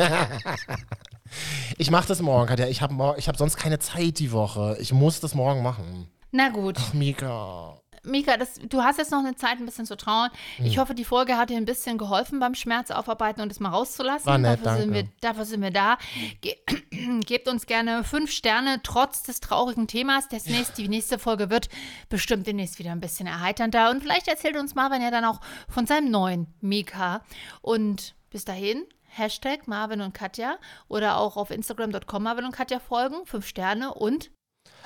Ich 1.78 1.90
mache 1.90 2.06
das 2.06 2.20
morgen, 2.20 2.46
Katja. 2.46 2.68
Ich 2.68 2.82
habe 2.82 3.14
ich 3.16 3.26
hab 3.28 3.36
sonst 3.36 3.56
keine 3.56 3.78
Zeit 3.78 4.18
die 4.18 4.30
Woche. 4.30 4.76
Ich 4.80 4.92
muss 4.92 5.20
das 5.20 5.34
morgen 5.34 5.62
machen. 5.62 6.08
Na 6.36 6.48
gut. 6.48 6.76
Mika. 6.94 7.80
Mika, 8.02 8.36
das, 8.36 8.54
du 8.68 8.82
hast 8.82 8.98
jetzt 8.98 9.12
noch 9.12 9.20
eine 9.20 9.36
Zeit, 9.36 9.58
ein 9.58 9.66
bisschen 9.66 9.86
zu 9.86 9.96
trauen. 9.96 10.30
Hm. 10.56 10.66
Ich 10.66 10.78
hoffe, 10.78 10.92
die 10.92 11.04
Folge 11.04 11.36
hat 11.36 11.48
dir 11.48 11.56
ein 11.56 11.64
bisschen 11.64 11.96
geholfen 11.96 12.40
beim 12.40 12.56
Schmerz 12.56 12.90
aufarbeiten 12.90 13.40
und 13.40 13.52
es 13.52 13.60
mal 13.60 13.68
rauszulassen. 13.68 14.26
War 14.26 14.38
nett, 14.38 14.66
dafür, 14.66 14.82
Sind 14.82 14.94
danke. 14.94 15.10
wir, 15.12 15.20
dafür 15.20 15.44
sind 15.44 15.62
wir 15.62 15.70
da. 15.70 15.96
Ge 16.40 16.56
gebt 17.24 17.46
uns 17.46 17.66
gerne 17.66 18.02
fünf 18.02 18.32
Sterne, 18.32 18.80
trotz 18.82 19.22
des 19.22 19.38
traurigen 19.38 19.86
Themas. 19.86 20.26
Das 20.26 20.46
nächste, 20.46 20.82
die 20.82 20.88
nächste 20.88 21.20
Folge 21.20 21.50
wird 21.50 21.68
bestimmt 22.08 22.48
demnächst 22.48 22.80
wieder 22.80 22.90
ein 22.90 23.00
bisschen 23.00 23.28
erheiternder. 23.28 23.90
Und 23.90 24.02
vielleicht 24.02 24.26
erzählt 24.26 24.56
uns 24.56 24.74
Marvin 24.74 25.02
ja 25.02 25.12
dann 25.12 25.24
auch 25.24 25.40
von 25.68 25.86
seinem 25.86 26.10
neuen 26.10 26.52
Mika. 26.60 27.22
Und 27.62 28.16
bis 28.30 28.44
dahin, 28.44 28.84
Hashtag 29.04 29.68
Marvin 29.68 30.00
und 30.00 30.14
Katja 30.14 30.58
oder 30.88 31.18
auch 31.18 31.36
auf 31.36 31.52
Instagram.com 31.52 32.24
Marvin 32.24 32.44
und 32.44 32.52
Katja 32.52 32.80
folgen. 32.80 33.24
Fünf 33.24 33.46
Sterne 33.46 33.94
und 33.94 34.32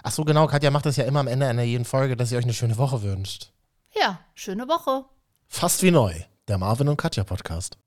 Ach 0.03 0.11
so, 0.13 0.25
genau. 0.25 0.47
Katja 0.47 0.71
macht 0.71 0.87
das 0.87 0.97
ja 0.97 1.05
immer 1.05 1.21
am 1.21 1.29
Ende 1.29 1.47
einer 1.47 1.63
jeden 1.63 1.85
Folge, 1.85 2.17
dass 2.17 2.31
ihr 2.33 2.39
euch 2.39 2.45
eine 2.45 2.55
schöne 2.55 2.79
Woche 2.79 3.03
wünscht. 3.03 3.53
ja, 3.95 4.21
schöne 4.35 4.69
Woche. 4.69 5.05
Fast 5.49 5.83
wie 5.83 5.91
neu. 5.91 6.15
Der 6.47 6.59
Marvin 6.59 6.89
und 6.89 6.97
Katja 6.97 7.25
Podcast. 7.25 7.79